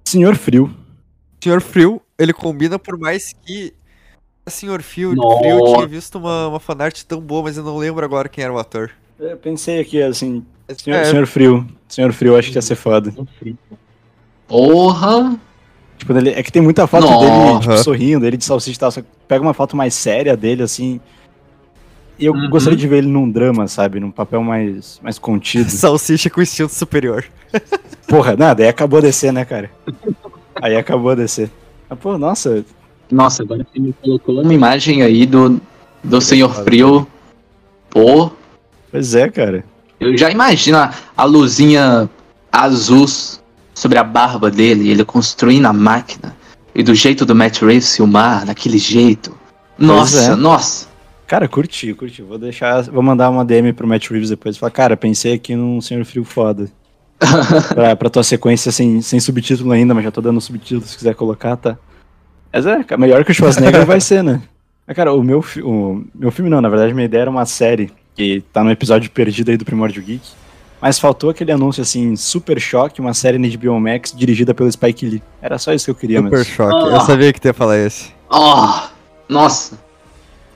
[0.08, 0.76] Senhor Frio.
[1.42, 3.74] Senhor Frio, ele combina por mais que.
[4.48, 8.28] Senhor Frio, eu tinha visto uma, uma fanart tão boa, mas eu não lembro agora
[8.28, 8.92] quem era o ator.
[9.18, 10.46] Eu pensei aqui, assim,
[10.78, 11.66] Senhor, É, Senhor Frio.
[11.88, 13.14] Senhor Frio, acho que ia ser foda.
[14.48, 15.40] Porra!
[15.98, 17.26] Tipo, ele, é que tem muita foto Nossa.
[17.26, 20.36] dele, tipo, sorrindo, ele de salsicha e tal, só que pega uma foto mais séria
[20.36, 21.00] dele, assim.
[22.20, 22.50] E eu Uhum.
[22.50, 24.00] gostaria de ver ele num drama, sabe?
[24.00, 25.70] Num papel mais, mais contido.
[25.72, 27.24] Salsicha com estilo superior.
[28.08, 29.72] Porra, nada, aí acabou a descer, né, cara?
[30.56, 31.50] Aí acabou a descer.
[31.94, 32.66] Ah, pô, nossa,
[33.12, 35.62] Nossa, agora você me colocou uma imagem aí do,
[36.04, 37.08] do Senhor Frio.
[37.88, 38.32] Pô,
[38.92, 39.64] pois é, cara.
[40.00, 42.10] eu já imagino a, a luzinha
[42.52, 43.06] azul
[43.76, 46.36] sobre a barba dele, ele construindo a máquina.
[46.74, 49.38] E do jeito do Matt Reeves filmar, daquele jeito.
[49.78, 50.36] Nossa, é.
[50.36, 50.88] nossa.
[51.28, 52.24] Cara, curti, curti.
[52.24, 52.82] Vou deixar.
[52.84, 56.04] Vou mandar uma DM pro Matt Reeves depois e falar, cara, pensei aqui num Senhor
[56.06, 56.72] Frio foda.
[57.74, 61.16] pra, pra tua sequência sem, sem subtítulo ainda, mas já tô dando subtítulo se quiser
[61.16, 61.78] colocar, tá?
[62.52, 64.42] Mas é, melhor que o Schwarzenegger vai ser, né?
[64.86, 67.46] Mas, cara, o meu, fi- o meu filme não, na verdade, minha ideia era uma
[67.46, 70.22] série que tá no episódio perdido aí do Primórdio Geek.
[70.80, 75.06] Mas faltou aquele anúncio assim, Super Choque, uma série na HBO Max dirigida pelo Spike
[75.06, 75.24] Lee.
[75.42, 76.48] Era só isso que eu queria, Super mas.
[76.48, 76.90] choque.
[76.90, 76.96] Ah.
[76.96, 78.12] Eu sabia que tu ia falar esse.
[78.30, 78.68] Oh,
[79.30, 79.80] nossa.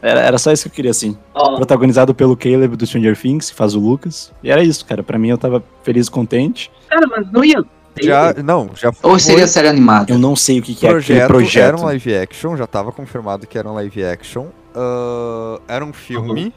[0.02, 1.18] Era, era só isso que eu queria, assim.
[1.34, 1.56] Oh.
[1.56, 4.32] protagonizado pelo Caleb do Stranger Things, que faz o Lucas.
[4.43, 5.04] E era isso, cara.
[5.04, 6.72] Pra mim eu tava feliz e contente.
[6.89, 7.64] Cara, mas não ia.
[8.00, 10.14] Já, não, já Ou seria foi série animada?
[10.14, 11.64] Eu não sei o que, que é aquele projeto, projeto.
[11.64, 14.48] era um live action, já tava confirmado que era um live action.
[14.76, 16.54] Ah, era um filme,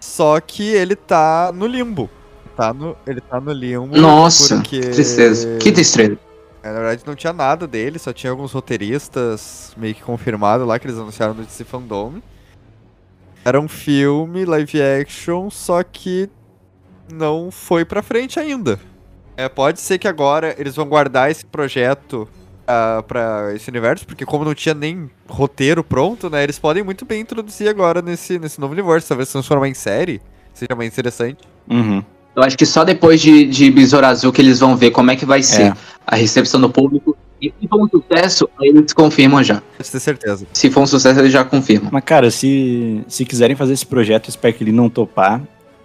[0.00, 2.10] só que ele tá no limbo.
[2.56, 3.96] Tá no, ele tá no limbo.
[3.96, 4.80] Nossa, porque...
[4.80, 5.56] que tristeza.
[5.58, 6.18] Que tristeza.
[6.62, 10.78] É, Na verdade não tinha nada dele, só tinha alguns roteiristas meio que confirmados lá
[10.78, 12.14] que eles anunciaram no DC Fandom.
[13.44, 16.28] Era um filme live action, só que
[17.12, 18.78] não foi pra frente ainda.
[19.36, 22.28] É, pode ser que agora eles vão guardar esse projeto
[22.66, 27.04] ah, pra esse universo, porque como não tinha nem roteiro pronto, né, eles podem muito
[27.04, 30.22] bem introduzir agora nesse, nesse novo universo, talvez transformar em série,
[30.54, 31.38] seja mais interessante.
[31.68, 32.02] Uhum.
[32.36, 35.16] Eu acho que só depois de, de Besouro Azul que eles vão ver como é
[35.16, 35.74] que vai ser É.
[36.06, 37.13] a recepção do público.
[37.46, 39.62] E se for um sucesso, aí eles confirmam já.
[39.76, 40.46] Pode ter certeza.
[40.52, 41.90] Se for um sucesso, eles já confirmam.
[41.92, 45.40] Mas, cara, se, se quiserem fazer esse projeto e o Spike Lee não topar,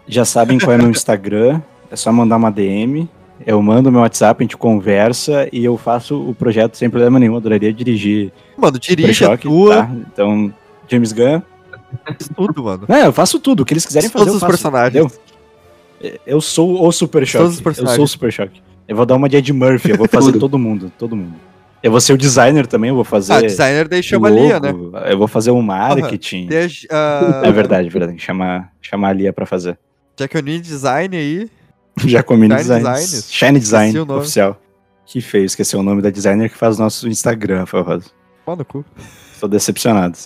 [0.08, 1.62] já sabem qual é meu Instagram.
[1.92, 3.10] É só mandar uma DM.
[3.46, 7.34] Eu mando meu WhatsApp, a gente conversa e eu faço o projeto sem problema nenhum.
[7.34, 9.92] Eu adoraria dirigir Mano, Super dirige, Choque, atua, tá?
[10.12, 10.54] Então,
[10.90, 11.42] James Gunn.
[12.36, 12.84] tudo, mano.
[12.88, 13.62] Não, eu faço tudo.
[13.62, 15.06] O que eles quiserem fazer, Todos os faço, personagens.
[15.06, 16.20] entendeu?
[16.26, 17.44] Eu sou o Super Choque.
[17.44, 17.96] Todos os eu personagens.
[17.96, 18.62] sou o Super Choque.
[18.88, 21.36] Eu vou dar uma de Ed Murphy, eu vou fazer todo mundo, todo mundo.
[21.82, 23.34] Eu vou ser o designer também, eu vou fazer.
[23.34, 24.72] Ah, designer daí o chama a Lia, né?
[24.72, 26.48] logo, Eu vou fazer o marketing.
[26.92, 28.12] A- a- É verdade, verdade.
[28.12, 29.78] Tem que chamar, chamar a Lia pra fazer.
[30.20, 31.50] Já que eu need design aí.
[32.06, 32.84] Já comi design.
[32.84, 33.28] Designs.
[33.32, 34.60] Shine Design, o oficial.
[35.06, 38.06] Que feio, esqueci o nome da designer que faz nosso Instagram, Rafael Rosa.
[38.46, 38.86] Pau no cu.
[39.40, 40.18] Tô decepcionado.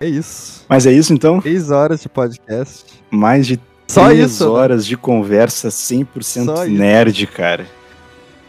[0.00, 0.64] É isso.
[0.68, 1.40] Mas é isso então?
[1.40, 2.84] Três horas de podcast.
[3.10, 4.44] Mais de Só três isso.
[4.44, 4.50] né?
[4.50, 6.06] horas de conversa 100%
[6.46, 6.74] Só isso.
[6.74, 7.66] nerd, cara.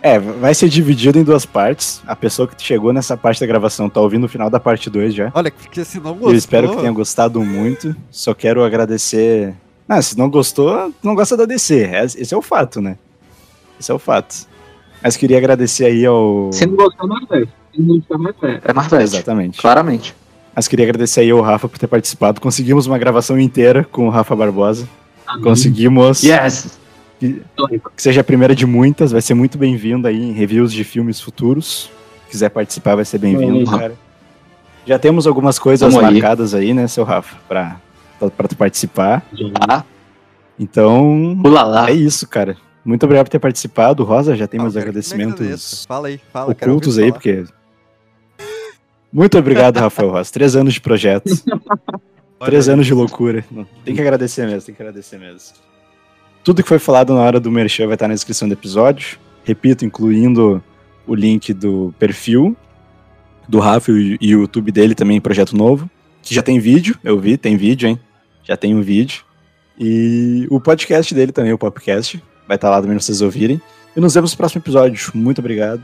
[0.06, 2.00] É, vai ser dividido em duas partes.
[2.06, 5.16] A pessoa que chegou nessa parte da gravação tá ouvindo o final da parte 2
[5.16, 5.32] já.
[5.34, 6.30] Olha, porque se não gostou.
[6.30, 7.96] Eu espero que tenha gostado muito.
[8.12, 9.56] Só quero agradecer.
[9.90, 11.86] Ah, se não gostou, não gosta da DC.
[11.86, 12.98] É- Esse é o fato, né?
[13.80, 14.36] Esse é o fato.
[15.02, 16.52] Mas queria agradecer aí ao.
[16.54, 17.52] Se não gostar, Marvete.
[17.74, 18.62] Se não gostar, Marvete.
[18.64, 19.04] É Marvete.
[19.06, 19.60] Exatamente.
[19.60, 20.16] Claramente.
[20.56, 22.40] Mas queria agradecer aí ao Rafa por ter participado.
[22.40, 24.88] Conseguimos uma gravação inteira com o Rafa Barbosa.
[25.42, 26.22] Conseguimos.
[26.22, 26.78] Yes!
[27.20, 27.42] Que
[27.98, 31.90] seja a primeira de muitas, vai ser muito bem-vindo aí em reviews de filmes futuros.
[32.26, 33.66] Se quiser participar, vai ser bem-vindo, Uhum.
[33.80, 33.94] cara.
[34.86, 36.14] Já temos algumas coisas Vamos aí.
[36.14, 37.78] marcadas aí, né, seu Rafa, pra,
[38.38, 39.26] pra tu participar.
[39.68, 39.84] Ah,
[40.60, 41.90] Então, pula lá.
[41.90, 42.56] é isso, cara.
[42.84, 44.04] Muito obrigado por ter participado.
[44.04, 45.86] Rosa, já tem Ah, meus que agradecimentos.
[45.88, 46.52] Fala aí, fala.
[46.52, 47.46] ocultos aí, porque.
[49.12, 50.32] Muito obrigado, Rafael Rosa.
[50.32, 51.30] Três anos de projeto.
[52.46, 53.44] Três anos de loucura.
[53.84, 55.56] Tem que agradecer mesmo, tem que agradecer mesmo.
[56.46, 59.18] Tudo que foi falado na hora do Merchan vai estar na descrição do episódio.
[59.44, 60.64] Repito, incluindo
[61.08, 62.56] o link do perfil
[63.50, 65.90] do Rafa e o YouTube dele também, projeto novo.
[66.22, 68.00] Que já tem vídeo, eu vi, tem vídeo, hein?
[68.44, 69.24] Já tem um vídeo.
[69.80, 72.24] E o podcast dele também, o podcast.
[72.48, 73.60] Vai estar lá também pra vocês ouvirem.
[73.98, 75.12] E nos vemos no próximo episódio.
[75.16, 75.84] Muito obrigado.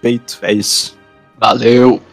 [0.00, 0.96] Feito, é isso.
[1.40, 2.07] Valeu!